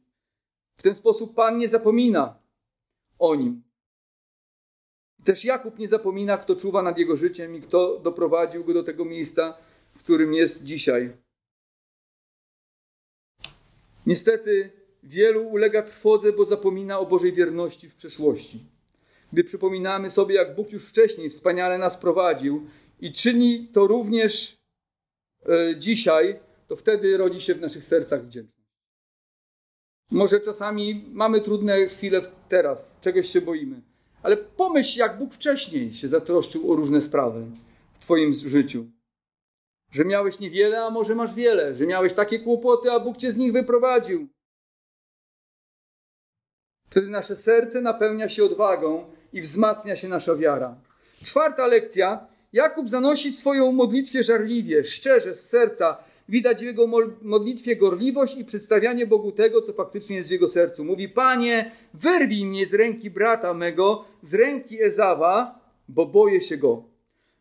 W 0.77 0.83
ten 0.83 0.95
sposób 0.95 1.35
Pan 1.35 1.59
nie 1.59 1.69
zapomina 1.69 2.39
o 3.19 3.35
nim. 3.35 3.63
Też 5.25 5.45
Jakub 5.45 5.79
nie 5.79 5.89
zapomina, 5.89 6.39
kto 6.39 6.57
czuwa 6.57 6.83
nad 6.83 6.99
jego 6.99 7.17
życiem 7.17 7.55
i 7.55 7.61
kto 7.61 7.99
doprowadził 7.99 8.65
go 8.65 8.75
do 8.75 8.83
tego 8.83 9.05
miejsca, 9.05 9.57
w 9.95 9.99
którym 9.99 10.35
jest 10.35 10.65
dzisiaj. 10.65 11.17
Niestety 14.07 14.71
Wielu 15.03 15.49
ulega 15.49 15.83
trwodze, 15.83 16.33
bo 16.33 16.45
zapomina 16.45 16.99
o 16.99 17.07
Bożej 17.07 17.33
wierności 17.33 17.89
w 17.89 17.95
przeszłości. 17.95 18.67
Gdy 19.33 19.45
przypominamy 19.45 20.11
sobie, 20.11 20.35
jak 20.35 20.55
Bóg 20.55 20.73
już 20.73 20.89
wcześniej 20.89 21.31
wspaniale 21.31 21.79
nas 21.79 21.97
prowadził 21.97 22.67
i 23.01 23.13
czyni 23.13 23.69
to 23.73 23.87
również 23.87 24.62
dzisiaj, 25.77 26.41
to 26.69 26.77
wtedy 26.77 27.17
rodzi 27.17 27.41
się 27.41 27.55
w 27.55 27.61
naszych 27.61 27.85
sercach 27.85 28.27
wdzięczność. 28.27 28.69
Może 30.11 30.41
czasami 30.41 31.05
mamy 31.13 31.41
trudne 31.41 31.87
chwile 31.87 32.23
teraz, 32.49 32.99
czegoś 33.01 33.27
się 33.27 33.41
boimy, 33.41 33.81
ale 34.23 34.37
pomyśl, 34.37 34.99
jak 34.99 35.19
Bóg 35.19 35.35
wcześniej 35.35 35.95
się 35.95 36.09
zatroszczył 36.09 36.73
o 36.73 36.77
różne 36.77 37.01
sprawy 37.01 37.45
w 37.93 37.99
Twoim 37.99 38.33
życiu. 38.35 38.87
Że 39.91 40.05
miałeś 40.05 40.39
niewiele, 40.39 40.85
a 40.85 40.91
może 40.91 41.15
masz 41.15 41.35
wiele, 41.35 41.75
że 41.75 41.87
miałeś 41.87 42.13
takie 42.13 42.41
kłopoty, 42.41 42.93
a 42.93 43.01
Bóg 43.01 43.17
cię 43.17 43.33
z 43.33 43.37
nich 43.37 43.53
wyprowadził 43.53 44.29
Wtedy 46.93 47.09
nasze 47.09 47.37
serce 47.37 47.81
napełnia 47.81 48.29
się 48.29 48.45
odwagą 48.45 49.05
i 49.33 49.41
wzmacnia 49.41 49.97
się 49.97 50.09
nasza 50.09 50.37
wiara. 50.37 50.77
Czwarta 51.25 51.67
lekcja. 51.67 52.27
Jakub 52.53 52.89
zanosi 52.89 53.33
swoją 53.33 53.73
modlitwę 53.73 54.23
żarliwie, 54.23 54.85
szczerze, 54.85 55.35
z 55.35 55.49
serca. 55.49 56.05
Widać 56.29 56.61
w 56.61 56.65
jego 56.65 56.87
modlitwie 57.23 57.77
gorliwość 57.77 58.37
i 58.37 58.45
przedstawianie 58.45 59.07
Bogu 59.07 59.33
tego, 59.33 59.61
co 59.61 59.73
faktycznie 59.73 60.17
jest 60.17 60.29
w 60.29 60.33
jego 60.33 60.49
sercu. 60.49 60.85
Mówi: 60.85 61.09
Panie, 61.09 61.73
wyrwij 61.95 62.47
mnie 62.47 62.67
z 62.67 62.75
ręki 62.75 63.11
brata 63.11 63.55
mego, 63.55 64.05
z 64.23 64.35
ręki 64.35 64.83
Ezawa, 64.83 65.61
bo 65.89 66.07
boję 66.07 66.41
się 66.41 66.57
go. 66.57 66.85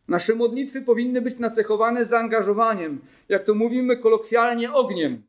Nasze 0.08 0.34
modlitwy 0.34 0.82
powinny 0.82 1.20
być 1.20 1.38
nacechowane 1.38 2.04
zaangażowaniem, 2.04 3.00
jak 3.28 3.42
to 3.42 3.54
mówimy 3.54 3.96
kolokwialnie, 3.96 4.72
ogniem. 4.72 5.22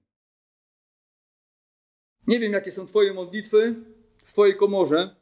Nie 2.27 2.39
wiem, 2.39 2.53
jakie 2.53 2.71
są 2.71 2.87
Twoje 2.87 3.13
modlitwy, 3.13 3.75
w 4.23 4.31
Twojej 4.31 4.55
komorze, 4.55 5.15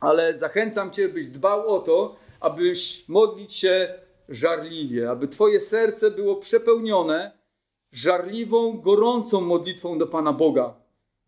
ale 0.00 0.36
zachęcam 0.36 0.90
Cię, 0.90 1.08
byś 1.08 1.26
dbał 1.26 1.74
o 1.74 1.80
to, 1.80 2.16
abyś 2.42 3.08
modlić 3.08 3.54
się 3.54 3.94
żarliwie, 4.28 5.10
aby 5.10 5.28
Twoje 5.28 5.60
serce 5.60 6.10
było 6.10 6.36
przepełnione 6.36 7.38
żarliwą, 7.92 8.80
gorącą 8.80 9.40
modlitwą 9.40 9.98
do 9.98 10.06
Pana 10.06 10.32
Boga. 10.32 10.74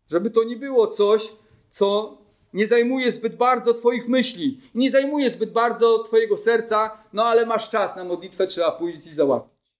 Żeby 0.07 0.29
to 0.29 0.43
nie 0.43 0.55
było 0.55 0.87
coś, 0.87 1.33
co 1.69 2.17
nie 2.53 2.67
zajmuje 2.67 3.11
zbyt 3.11 3.35
bardzo 3.35 3.73
Twoich 3.73 4.07
myśli, 4.07 4.59
nie 4.75 4.91
zajmuje 4.91 5.29
zbyt 5.29 5.51
bardzo 5.51 5.99
Twojego 5.99 6.37
serca, 6.37 6.97
no 7.13 7.23
ale 7.23 7.45
masz 7.45 7.69
czas 7.69 7.95
na 7.95 8.03
modlitwę, 8.03 8.47
trzeba 8.47 8.71
pójść 8.71 9.07
i 9.07 9.13
załatwić. 9.13 9.73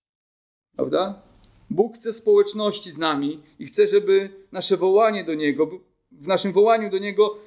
Prawda? 0.75 1.21
Bóg 1.69 1.95
chce 1.95 2.13
społeczności 2.13 2.91
z 2.91 2.97
nami 2.97 3.43
i 3.59 3.65
chce, 3.65 3.87
żeby 3.87 4.29
nasze 4.51 4.77
wołanie 4.77 5.23
do 5.23 5.33
Niego 5.33 5.69
w 6.11 6.27
naszym 6.27 6.51
wołaniu 6.51 6.89
do 6.89 6.97
Niego 6.97 7.37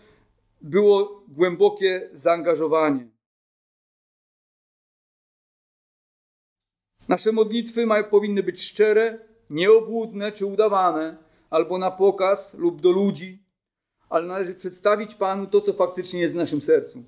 było 0.61 1.23
głębokie 1.29 2.11
zaangażowanie. 2.13 3.09
Nasze 7.09 7.33
modlitwy 7.33 7.87
mają, 7.87 8.05
powinny 8.05 8.43
być 8.43 8.63
szczere, 8.63 9.19
nieobłudne 9.51 10.33
czy 10.33 10.47
udawane, 10.47 11.17
albo 11.51 11.79
na 11.79 11.91
pokaz 11.91 12.55
lub 12.55 12.81
do 12.81 12.91
ludzi, 12.91 13.43
ale 14.11 14.27
należy 14.27 14.55
przedstawić 14.55 15.15
Panu 15.15 15.47
to, 15.47 15.61
co 15.61 15.73
faktycznie 15.73 16.21
jest 16.21 16.35
w 16.35 16.37
naszym 16.37 16.61
sercu. 16.61 17.05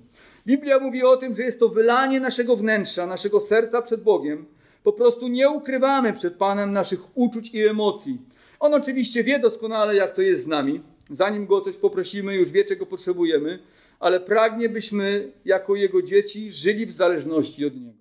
Biblia 0.47 0.79
mówi 0.79 1.03
o 1.03 1.17
tym, 1.17 1.33
że 1.33 1.43
jest 1.43 1.59
to 1.59 1.69
wylanie 1.69 2.19
naszego 2.19 2.55
wnętrza, 2.55 3.07
naszego 3.07 3.39
serca 3.39 3.81
przed 3.81 4.03
Bogiem. 4.03 4.45
Po 4.83 4.93
prostu 4.93 5.27
nie 5.27 5.49
ukrywamy 5.49 6.13
przed 6.13 6.35
Panem 6.35 6.71
naszych 6.71 7.17
uczuć 7.17 7.53
i 7.53 7.67
emocji. 7.67 8.21
On 8.59 8.73
oczywiście 8.73 9.23
wie 9.23 9.39
doskonale, 9.39 9.95
jak 9.95 10.15
to 10.15 10.21
jest 10.21 10.43
z 10.43 10.47
nami, 10.47 10.81
Zanim 11.11 11.45
go 11.45 11.57
o 11.57 11.61
coś 11.61 11.77
poprosimy, 11.77 12.35
już 12.35 12.49
wie, 12.49 12.65
czego 12.65 12.85
potrzebujemy, 12.85 13.59
ale 13.99 14.19
pragnie, 14.19 14.69
byśmy 14.69 15.31
jako 15.45 15.75
jego 15.75 16.01
dzieci 16.01 16.51
żyli 16.51 16.85
w 16.85 16.91
zależności 16.91 17.65
od 17.65 17.75
niego. 17.75 18.00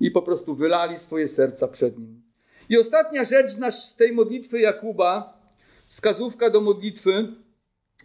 I 0.00 0.10
po 0.10 0.22
prostu 0.22 0.54
wylali 0.54 0.98
swoje 0.98 1.28
serca 1.28 1.68
przed 1.68 1.98
nim. 1.98 2.22
I 2.68 2.78
ostatnia 2.78 3.24
rzecz 3.24 3.50
z 3.70 3.96
tej 3.96 4.12
modlitwy 4.12 4.60
Jakuba, 4.60 5.38
wskazówka 5.86 6.50
do 6.50 6.60
modlitwy, 6.60 7.28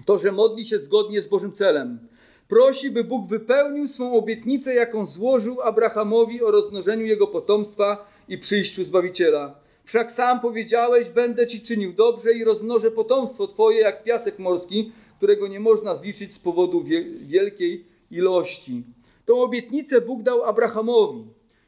to, 0.06 0.18
że 0.18 0.32
modli 0.32 0.66
się 0.66 0.80
zgodnie 0.80 1.22
z 1.22 1.28
Bożym 1.28 1.52
celem. 1.52 2.08
Prosi, 2.48 2.92
by 2.92 3.04
Bóg 3.04 3.28
wypełnił 3.28 3.88
swą 3.88 4.14
obietnicę, 4.14 4.74
jaką 4.74 5.06
złożył 5.06 5.62
Abrahamowi 5.62 6.44
o 6.44 6.52
rozmnożeniu 6.52 7.06
jego 7.06 7.28
potomstwa 7.28 8.06
i 8.28 8.38
przyjściu 8.38 8.84
Zbawiciela. 8.84 9.60
Wszak 9.86 10.12
sam 10.12 10.40
powiedziałeś, 10.40 11.10
będę 11.10 11.48
ci 11.48 11.62
czynił 11.62 11.94
dobrze 11.94 12.34
i 12.34 12.44
rozmnożę 12.44 12.92
potomstwo 12.92 13.48
twoje 13.48 13.80
jak 13.80 14.04
piasek 14.04 14.40
morski, 14.40 14.92
którego 15.18 15.48
nie 15.48 15.60
można 15.60 15.96
zliczyć 15.96 16.34
z 16.34 16.40
powodu 16.40 16.84
wielkiej 17.22 17.86
ilości. 18.12 18.84
Tą 19.26 19.42
obietnicę 19.42 20.02
Bóg 20.02 20.22
dał 20.22 20.44
Abrahamowi. 20.44 21.24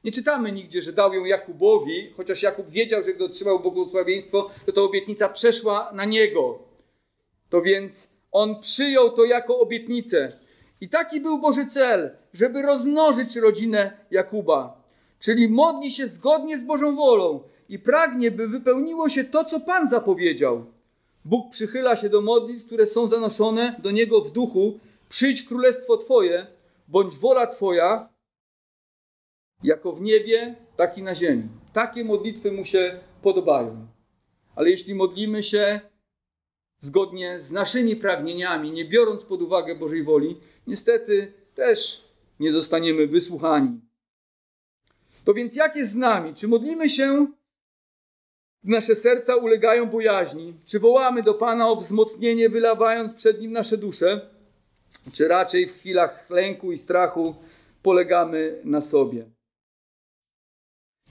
Nie 0.05 0.11
czytamy 0.11 0.51
nigdzie, 0.51 0.81
że 0.81 0.93
dał 0.93 1.13
ją 1.13 1.25
Jakubowi, 1.25 2.09
chociaż 2.17 2.43
Jakub 2.43 2.69
wiedział, 2.69 3.03
że 3.03 3.13
gdy 3.13 3.23
otrzymał 3.23 3.59
błogosławieństwo, 3.59 4.49
to 4.65 4.71
ta 4.71 4.81
obietnica 4.81 5.29
przeszła 5.29 5.91
na 5.93 6.05
niego. 6.05 6.59
To 7.49 7.61
więc 7.61 8.13
on 8.31 8.61
przyjął 8.61 9.11
to 9.11 9.25
jako 9.25 9.59
obietnicę. 9.59 10.31
I 10.81 10.89
taki 10.89 11.21
był 11.21 11.39
Boży 11.39 11.65
cel, 11.65 12.11
żeby 12.33 12.61
rozmnożyć 12.61 13.35
rodzinę 13.35 13.97
Jakuba. 14.11 14.81
Czyli 15.19 15.49
modli 15.49 15.91
się 15.91 16.07
zgodnie 16.07 16.57
z 16.57 16.63
Bożą 16.63 16.95
wolą 16.95 17.43
i 17.69 17.79
pragnie, 17.79 18.31
by 18.31 18.47
wypełniło 18.47 19.09
się 19.09 19.23
to, 19.23 19.43
co 19.43 19.59
Pan 19.59 19.87
zapowiedział. 19.87 20.65
Bóg 21.25 21.51
przychyla 21.51 21.95
się 21.95 22.09
do 22.09 22.21
modlitw, 22.21 22.65
które 22.65 22.87
są 22.87 23.07
zanoszone 23.07 23.75
do 23.83 23.91
Niego 23.91 24.21
w 24.21 24.31
duchu. 24.31 24.79
Przyjdź 25.09 25.43
królestwo 25.43 25.97
Twoje, 25.97 26.47
bądź 26.87 27.15
wola 27.15 27.47
Twoja, 27.47 28.14
jako 29.63 29.91
w 29.91 30.01
niebie, 30.01 30.55
tak 30.77 30.97
i 30.97 31.03
na 31.03 31.15
ziemi. 31.15 31.49
Takie 31.73 32.03
modlitwy 32.03 32.51
mu 32.51 32.65
się 32.65 32.99
podobają. 33.21 33.87
Ale 34.55 34.69
jeśli 34.69 34.95
modlimy 34.95 35.43
się 35.43 35.79
zgodnie 36.79 37.39
z 37.39 37.51
naszymi 37.51 37.95
pragnieniami, 37.95 38.71
nie 38.71 38.85
biorąc 38.85 39.23
pod 39.23 39.41
uwagę 39.41 39.75
Bożej 39.75 40.03
woli, 40.03 40.37
niestety 40.67 41.33
też 41.55 42.07
nie 42.39 42.51
zostaniemy 42.51 43.07
wysłuchani. 43.07 43.81
To 45.23 45.33
więc 45.33 45.55
jak 45.55 45.75
jest 45.75 45.91
z 45.91 45.95
nami? 45.95 46.33
Czy 46.33 46.47
modlimy 46.47 46.89
się, 46.89 47.27
nasze 48.63 48.95
serca 48.95 49.35
ulegają 49.35 49.85
bojaźni? 49.85 50.53
Czy 50.65 50.79
wołamy 50.79 51.23
do 51.23 51.33
Pana 51.33 51.69
o 51.69 51.75
wzmocnienie, 51.75 52.49
wylewając 52.49 53.13
przed 53.13 53.41
Nim 53.41 53.51
nasze 53.51 53.77
dusze? 53.77 54.29
Czy 55.13 55.27
raczej 55.27 55.67
w 55.67 55.77
chwilach 55.77 56.29
lęku 56.29 56.71
i 56.71 56.77
strachu 56.77 57.35
polegamy 57.81 58.61
na 58.63 58.81
sobie? 58.81 59.34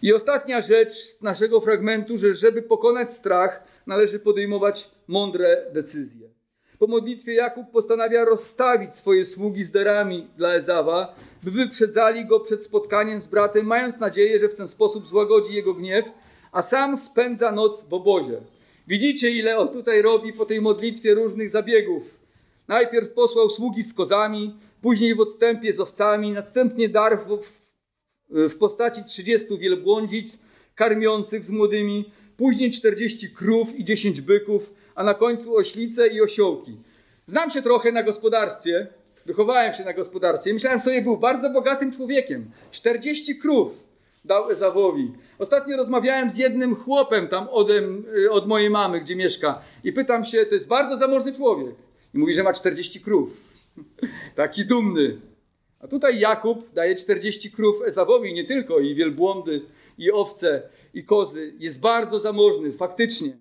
I 0.04 0.12
ostatnia 0.12 0.60
rzecz 0.60 0.94
z 0.94 1.22
naszego 1.22 1.60
fragmentu, 1.60 2.18
że 2.18 2.34
żeby 2.34 2.62
pokonać 2.62 3.12
strach, 3.12 3.64
należy 3.86 4.20
podejmować 4.20 4.90
mądre 5.08 5.66
decyzje. 5.72 6.28
Po 6.78 6.86
modlitwie 6.86 7.34
Jakub 7.34 7.70
postanawia 7.70 8.24
rozstawić 8.24 8.94
swoje 8.94 9.24
sługi 9.24 9.64
z 9.64 9.70
derami 9.70 10.28
dla 10.36 10.54
Ezawa, 10.54 11.14
by 11.42 11.50
wyprzedzali 11.50 12.26
go 12.26 12.40
przed 12.40 12.64
spotkaniem 12.64 13.20
z 13.20 13.26
bratem, 13.26 13.66
mając 13.66 13.98
nadzieję, 13.98 14.38
że 14.38 14.48
w 14.48 14.54
ten 14.54 14.68
sposób 14.68 15.06
złagodzi 15.06 15.54
jego 15.54 15.74
gniew, 15.74 16.06
a 16.52 16.62
sam 16.62 16.96
spędza 16.96 17.52
noc 17.52 17.88
w 17.88 17.94
obozie. 17.94 18.40
Widzicie, 18.88 19.30
ile 19.30 19.58
on 19.58 19.68
tutaj 19.68 20.02
robi 20.02 20.32
po 20.32 20.46
tej 20.46 20.60
modlitwie 20.60 21.14
różnych 21.14 21.50
zabiegów. 21.50 22.20
Najpierw 22.68 23.10
posłał 23.10 23.50
sługi 23.50 23.82
z 23.82 23.94
kozami, 23.94 24.56
później 24.82 25.14
w 25.14 25.20
odstępie 25.20 25.72
z 25.72 25.80
owcami, 25.80 26.32
następnie 26.32 26.88
dar 26.88 27.18
w, 27.18 27.63
w 28.30 28.58
postaci 28.58 29.04
30 29.04 29.58
wielbłądzic 29.58 30.38
karmiących 30.74 31.44
z 31.44 31.50
młodymi, 31.50 32.12
później 32.36 32.70
40 32.70 33.30
krów 33.30 33.78
i 33.78 33.84
10 33.84 34.20
byków, 34.20 34.74
a 34.94 35.04
na 35.04 35.14
końcu 35.14 35.56
oślice 35.56 36.06
i 36.06 36.20
osiołki. 36.20 36.76
Znam 37.26 37.50
się 37.50 37.62
trochę 37.62 37.92
na 37.92 38.02
gospodarstwie, 38.02 38.86
wychowałem 39.26 39.74
się 39.74 39.84
na 39.84 39.92
gospodarstwie. 39.92 40.52
Myślałem 40.52 40.80
sobie, 40.80 41.02
był 41.02 41.16
bardzo 41.16 41.50
bogatym 41.50 41.92
człowiekiem. 41.92 42.50
40 42.70 43.38
krów 43.38 43.84
dał 44.24 44.50
Ezawowi. 44.50 45.12
Ostatnio 45.38 45.76
rozmawiałem 45.76 46.30
z 46.30 46.36
jednym 46.36 46.74
chłopem 46.74 47.28
tam 47.28 47.48
odem, 47.48 48.04
y, 48.16 48.30
od 48.30 48.48
mojej 48.48 48.70
mamy, 48.70 49.00
gdzie 49.00 49.16
mieszka. 49.16 49.60
I 49.84 49.92
pytam 49.92 50.24
się, 50.24 50.46
to 50.46 50.54
jest 50.54 50.68
bardzo 50.68 50.96
zamożny 50.96 51.32
człowiek. 51.32 51.74
I 52.14 52.18
mówi, 52.18 52.32
że 52.32 52.42
ma 52.42 52.52
40 52.52 53.00
krów. 53.00 53.30
Taki 54.34 54.66
dumny. 54.66 55.20
A 55.84 55.88
tutaj 55.88 56.18
Jakub 56.18 56.72
daje 56.72 56.94
40 56.94 57.50
krów 57.50 57.82
Ezawowi, 57.86 58.34
nie 58.34 58.44
tylko, 58.44 58.80
i 58.80 58.94
wielbłądy, 58.94 59.62
i 59.98 60.12
owce, 60.12 60.62
i 60.94 61.04
kozy. 61.04 61.54
Jest 61.58 61.80
bardzo 61.80 62.20
zamożny, 62.20 62.72
faktycznie. 62.72 63.38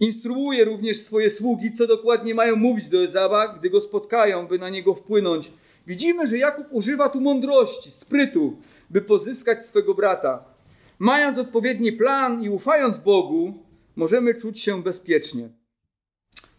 Instruuje 0.00 0.64
również 0.64 0.96
swoje 0.96 1.30
sługi, 1.30 1.72
co 1.72 1.86
dokładnie 1.86 2.34
mają 2.34 2.56
mówić 2.56 2.88
do 2.88 3.02
Ezawa, 3.02 3.48
gdy 3.48 3.70
go 3.70 3.80
spotkają, 3.80 4.46
by 4.46 4.58
na 4.58 4.68
niego 4.68 4.94
wpłynąć. 4.94 5.52
Widzimy, 5.86 6.26
że 6.26 6.38
Jakub 6.38 6.66
używa 6.70 7.08
tu 7.08 7.20
mądrości, 7.20 7.90
sprytu, 7.90 8.56
by 8.90 9.00
pozyskać 9.00 9.66
swego 9.66 9.94
brata. 9.94 10.44
Mając 10.98 11.38
odpowiedni 11.38 11.92
plan 11.92 12.42
i 12.42 12.48
ufając 12.48 12.98
Bogu, 12.98 13.54
możemy 13.96 14.34
czuć 14.34 14.60
się 14.60 14.82
bezpiecznie. 14.82 15.59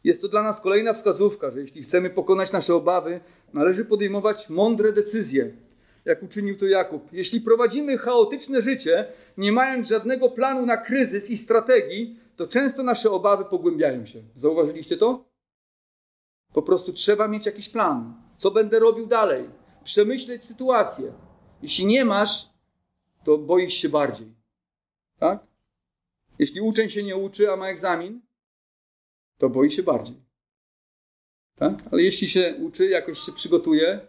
Jest 0.04 0.22
to 0.22 0.28
dla 0.28 0.44
nas 0.44 0.62
kolejna 0.62 0.94
wskazówka, 0.94 1.52
że 1.52 1.62
jeśli 1.62 1.84
chcemy 1.84 2.10
pokonać 2.10 2.52
nasze 2.52 2.76
obawy, 2.76 3.20
należy 3.54 3.86
podejmować 3.86 4.50
mądre 4.50 4.94
decyzje, 4.94 5.52
jak 6.06 6.24
uczynił 6.24 6.58
to 6.58 6.66
Jakub. 6.66 7.14
Jeśli 7.14 7.42
prowadzimy 7.42 7.98
chaotyczne 7.98 8.62
życie, 8.62 9.06
nie 9.38 9.52
mając 9.52 9.88
żadnego 9.88 10.30
planu 10.30 10.66
na 10.66 10.78
kryzys 10.78 11.30
i 11.30 11.38
strategii, 11.38 12.20
to 12.36 12.48
często 12.48 12.84
nasze 12.84 13.12
obawy 13.12 13.46
pogłębiają 13.46 14.06
się. 14.06 14.22
Zauważyliście 14.36 14.98
to? 14.98 15.26
Po 16.54 16.62
prostu 16.62 16.94
trzeba 16.94 17.28
mieć 17.28 17.46
jakiś 17.46 17.70
plan. 17.70 18.14
Co 18.38 18.52
będę 18.52 18.80
robił 18.80 19.06
dalej? 19.06 19.50
Przemyśleć 19.84 20.46
sytuację. 20.46 21.14
Jeśli 21.62 21.86
nie 21.86 22.06
masz, 22.06 22.50
to 23.24 23.38
boisz 23.38 23.74
się 23.74 23.90
bardziej. 23.90 24.28
Tak? 25.20 25.44
Jeśli 26.40 26.62
uczeń 26.62 26.90
się 26.90 27.04
nie 27.04 27.16
uczy, 27.16 27.52
a 27.52 27.56
ma 27.56 27.68
egzamin, 27.68 28.22
to 29.42 29.50
boi 29.50 29.72
się 29.72 29.84
bardziej. 29.84 30.16
Tak? 31.56 31.74
Ale 31.92 32.02
jeśli 32.02 32.28
się 32.28 32.56
uczy, 32.60 32.90
jakoś 32.90 33.20
się 33.20 33.32
przygotuje, 33.32 34.08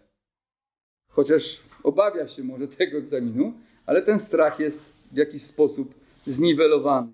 chociaż 1.09 1.63
obawia 1.83 2.27
się 2.27 2.43
może 2.43 2.67
tego 2.77 2.97
egzaminu, 2.97 3.53
ale 3.85 4.01
ten 4.01 4.19
strach 4.19 4.59
jest 4.59 4.95
w 5.11 5.17
jakiś 5.17 5.41
sposób 5.41 5.93
zniwelowany. 6.27 7.13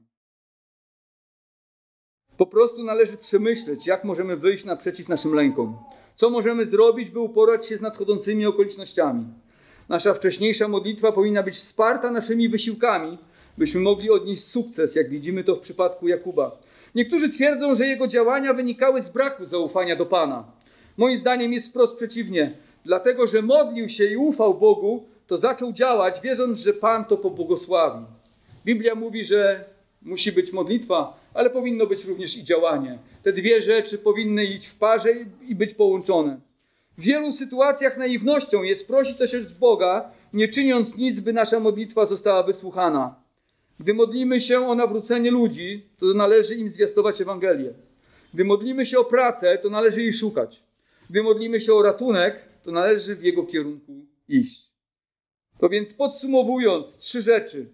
Po 2.38 2.46
prostu 2.46 2.84
należy 2.84 3.18
przemyśleć, 3.18 3.88
jak 3.88 4.04
możemy 4.04 4.38
wyjść 4.38 4.66
naprzeciw 4.66 5.10
naszym 5.10 5.34
lękom. 5.34 5.78
Co 6.16 6.30
możemy 6.30 6.66
zrobić, 6.66 7.10
by 7.10 7.20
uporać 7.20 7.68
się 7.68 7.78
z 7.78 7.82
nadchodzącymi 7.82 8.46
okolicznościami. 8.46 9.26
Nasza 9.90 10.14
wcześniejsza 10.14 10.68
modlitwa 10.68 11.12
powinna 11.12 11.44
być 11.44 11.56
wsparta 11.56 12.12
naszymi 12.12 12.50
wysiłkami, 12.50 13.18
byśmy 13.58 13.82
mogli 13.82 14.10
odnieść 14.10 14.44
sukces, 14.44 14.96
jak 14.96 15.10
widzimy 15.10 15.44
to 15.44 15.56
w 15.56 15.60
przypadku 15.60 16.08
Jakuba. 16.08 16.69
Niektórzy 16.96 17.30
twierdzą, 17.30 17.76
że 17.76 17.88
jego 17.88 18.08
działania 18.08 18.54
wynikały 18.54 19.02
z 19.02 19.10
braku 19.10 19.46
zaufania 19.46 19.96
do 19.96 20.06
Pana. 20.06 20.44
Moim 20.98 21.18
zdaniem 21.18 21.54
jest 21.54 21.70
wprost 21.70 21.96
przeciwnie. 21.96 22.58
Dlatego, 22.86 23.28
że 23.28 23.42
modlił 23.42 23.90
się 23.90 24.06
i 24.06 24.18
ufał 24.18 24.54
Bogu, 24.54 25.06
to 25.28 25.38
zaczął 25.38 25.74
działać, 25.74 26.22
wierząc, 26.22 26.60
że 26.60 26.74
Pan 26.74 27.06
to 27.06 27.18
pobłogosławi. 27.18 28.06
Biblia 28.66 28.96
mówi, 28.96 29.26
że 29.26 29.66
musi 30.02 30.32
być 30.32 30.54
modlitwa, 30.54 31.20
ale 31.34 31.50
powinno 31.50 31.86
być 31.86 32.06
również 32.06 32.38
i 32.38 32.44
działanie. 32.44 33.00
Te 33.24 33.34
dwie 33.34 33.62
rzeczy 33.62 33.98
powinny 33.98 34.46
iść 34.46 34.68
w 34.68 34.78
parze 34.78 35.10
i 35.48 35.56
być 35.56 35.74
połączone. 35.74 36.40
W 36.98 37.02
wielu 37.02 37.32
sytuacjach 37.32 37.98
naiwnością 37.98 38.64
jest 38.64 38.88
prosić 38.88 39.18
coś 39.18 39.36
od 39.36 39.54
Boga, 39.54 40.12
nie 40.34 40.48
czyniąc 40.48 40.96
nic, 40.96 41.20
by 41.20 41.34
nasza 41.34 41.60
modlitwa 41.60 42.06
została 42.06 42.44
wysłuchana. 42.44 43.16
Gdy 43.80 43.94
modlimy 43.94 44.42
się 44.42 44.68
o 44.68 44.76
nawrócenie 44.76 45.32
ludzi, 45.32 45.90
to 45.98 46.06
należy 46.06 46.56
im 46.56 46.70
zwiastować 46.70 47.22
Ewangelię. 47.22 47.74
Gdy 48.34 48.46
modlimy 48.46 48.86
się 48.86 49.00
o 49.00 49.06
pracę, 49.06 49.58
to 49.58 49.70
należy 49.70 50.02
jej 50.02 50.14
szukać. 50.14 50.64
Gdy 51.10 51.24
modlimy 51.24 51.62
się 51.62 51.74
o 51.74 51.82
ratunek, 51.82 52.46
to 52.64 52.72
należy 52.72 53.16
w 53.16 53.24
jego 53.24 53.44
kierunku 53.44 53.94
iść. 54.28 54.72
To 55.60 55.70
więc 55.70 55.94
podsumowując, 55.94 56.98
trzy 56.98 57.22
rzeczy. 57.22 57.66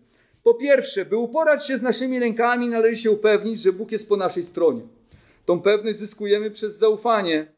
Po 0.43 0.53
pierwsze, 0.53 1.05
by 1.05 1.17
uporać 1.17 1.67
się 1.67 1.77
z 1.77 1.81
naszymi 1.81 2.19
lękami, 2.19 2.67
należy 2.67 3.01
się 3.01 3.11
upewnić, 3.11 3.59
że 3.61 3.73
Bóg 3.73 3.91
jest 3.91 4.09
po 4.09 4.17
naszej 4.17 4.43
stronie. 4.43 4.81
Tą 5.45 5.61
pewność 5.61 5.99
zyskujemy 5.99 6.51
przez 6.51 6.77
zaufanie 6.77 7.55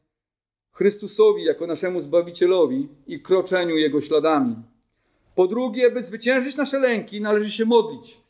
Chrystusowi 0.71 1.43
jako 1.43 1.67
naszemu 1.67 1.99
Zbawicielowi 1.99 2.88
i 3.07 3.19
kroczeniu 3.19 3.76
Jego 3.78 4.01
śladami. 4.01 4.55
Po 5.36 5.47
drugie, 5.47 5.91
by 5.91 6.01
zwyciężyć 6.01 6.55
nasze 6.57 6.80
lęki, 6.80 7.21
należy 7.21 7.51
się 7.51 7.65
modlić. 7.65 8.26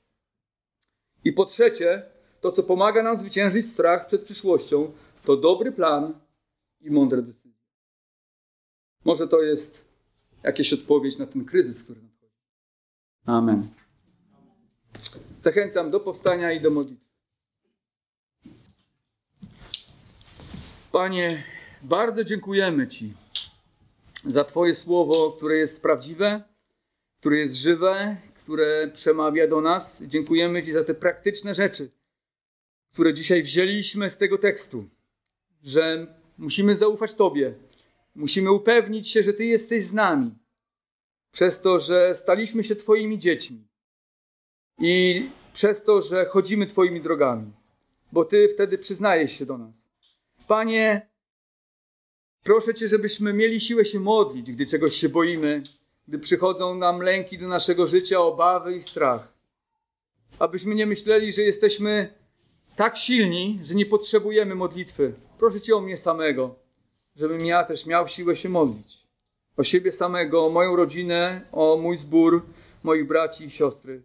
I 1.23 1.33
po 1.33 1.45
trzecie, 1.45 2.03
to 2.41 2.51
co 2.51 2.63
pomaga 2.63 3.03
nam 3.03 3.17
zwyciężyć 3.17 3.65
strach 3.65 4.07
przed 4.07 4.21
przyszłością, 4.21 4.91
to 5.25 5.37
dobry 5.37 5.71
plan 5.71 6.13
i 6.81 6.91
mądre 6.91 7.21
decyzje. 7.21 7.51
Może 9.05 9.27
to 9.27 9.41
jest 9.41 9.85
jakaś 10.43 10.73
odpowiedź 10.73 11.17
na 11.17 11.25
ten 11.27 11.45
kryzys, 11.45 11.83
który 11.83 12.01
nadchodzi. 12.01 12.33
Amen. 13.25 13.67
Zachęcam 15.39 15.91
do 15.91 15.99
powstania 15.99 16.51
i 16.51 16.61
do 16.61 16.71
modlitwy. 16.71 17.07
Panie, 20.91 21.43
bardzo 21.81 22.23
dziękujemy 22.23 22.87
Ci 22.87 23.13
za 24.25 24.43
Twoje 24.43 24.75
słowo, 24.75 25.31
które 25.31 25.57
jest 25.57 25.81
prawdziwe, 25.81 26.43
które 27.19 27.37
jest 27.37 27.55
żywe, 27.55 28.17
które 28.47 28.91
przemawia 28.93 29.47
do 29.47 29.61
nas. 29.61 30.03
Dziękujemy 30.03 30.63
Ci 30.63 30.71
za 30.71 30.83
te 30.83 30.93
praktyczne 30.93 31.53
rzeczy, 31.53 31.91
które 32.93 33.13
dzisiaj 33.13 33.43
wzięliśmy 33.43 34.09
z 34.09 34.17
tego 34.17 34.37
tekstu, 34.37 34.89
że 35.63 36.07
musimy 36.37 36.75
zaufać 36.75 37.15
Tobie, 37.15 37.53
musimy 38.15 38.51
upewnić 38.51 39.09
się, 39.09 39.23
że 39.23 39.33
Ty 39.33 39.45
jesteś 39.45 39.83
z 39.83 39.93
nami, 39.93 40.31
przez 41.31 41.61
to, 41.61 41.79
że 41.79 42.15
staliśmy 42.15 42.63
się 42.63 42.75
Twoimi 42.75 43.19
dziećmi 43.19 43.67
i 44.79 45.29
przez 45.53 45.83
to, 45.83 46.01
że 46.01 46.25
chodzimy 46.25 46.65
Twoimi 46.65 47.01
drogami, 47.01 47.51
bo 48.11 48.25
Ty 48.25 48.49
wtedy 48.49 48.77
przyznajesz 48.77 49.31
się 49.31 49.45
do 49.45 49.57
nas. 49.57 49.89
Panie, 50.47 51.09
proszę 52.43 52.73
Cię, 52.73 52.87
żebyśmy 52.87 53.33
mieli 53.33 53.59
siłę 53.59 53.85
się 53.85 53.99
modlić, 53.99 54.51
gdy 54.51 54.65
czegoś 54.65 54.95
się 54.95 55.09
boimy, 55.09 55.63
gdy 56.07 56.19
przychodzą 56.19 56.75
nam 56.75 57.01
lęki 57.01 57.37
do 57.37 57.47
naszego 57.47 57.87
życia, 57.87 58.19
obawy 58.19 58.75
i 58.75 58.81
strach. 58.81 59.33
Abyśmy 60.39 60.75
nie 60.75 60.85
myśleli, 60.85 61.31
że 61.31 61.41
jesteśmy 61.41 62.13
tak 62.75 62.97
silni, 62.97 63.59
że 63.63 63.75
nie 63.75 63.85
potrzebujemy 63.85 64.55
modlitwy. 64.55 65.13
Proszę 65.39 65.61
Cię 65.61 65.75
o 65.75 65.81
mnie 65.81 65.97
samego, 65.97 66.55
żebym 67.15 67.45
ja 67.45 67.63
też 67.63 67.85
miał 67.85 68.07
siłę 68.07 68.35
się 68.35 68.49
modlić. 68.49 69.07
O 69.57 69.63
siebie 69.63 69.91
samego, 69.91 70.45
o 70.45 70.49
moją 70.49 70.75
rodzinę, 70.75 71.41
o 71.51 71.77
mój 71.81 71.97
zbór, 71.97 72.45
moich 72.83 73.07
braci 73.07 73.45
i 73.45 73.51
siostry. 73.51 74.01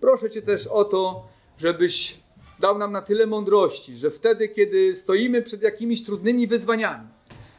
Proszę 0.00 0.30
Cię 0.30 0.42
też 0.42 0.66
o 0.66 0.84
to, 0.84 1.28
żebyś 1.58 2.18
dał 2.60 2.78
nam 2.78 2.92
na 2.92 3.02
tyle 3.02 3.26
mądrości, 3.26 3.96
że 3.96 4.10
wtedy, 4.10 4.48
kiedy 4.48 4.96
stoimy 4.96 5.42
przed 5.42 5.62
jakimiś 5.62 6.04
trudnymi 6.04 6.46
wyzwaniami, 6.46 7.08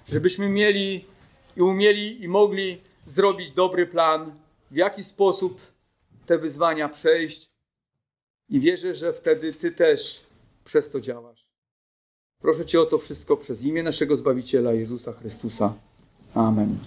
żebyśmy 0.07 0.49
mieli 0.49 1.05
i 1.57 1.61
umieli 1.61 2.23
i 2.23 2.27
mogli 2.27 2.86
zrobić 3.07 3.51
dobry 3.51 3.87
plan, 3.87 4.31
w 4.71 4.75
jaki 4.75 5.03
sposób 5.03 5.61
te 6.25 6.37
wyzwania 6.37 6.89
przejść. 6.89 7.51
I 8.49 8.59
wierzę, 8.59 8.93
że 8.93 9.13
wtedy 9.13 9.53
Ty 9.53 9.71
też 9.71 10.25
przez 10.63 10.89
to 10.89 10.99
działasz. 10.99 11.47
Proszę 12.41 12.65
Cię 12.65 12.81
o 12.81 12.85
to 12.85 12.97
wszystko 12.97 13.37
przez 13.37 13.63
imię 13.63 13.83
naszego 13.83 14.15
Zbawiciela 14.15 14.73
Jezusa 14.73 15.13
Chrystusa. 15.13 15.73
Amen. 16.33 16.77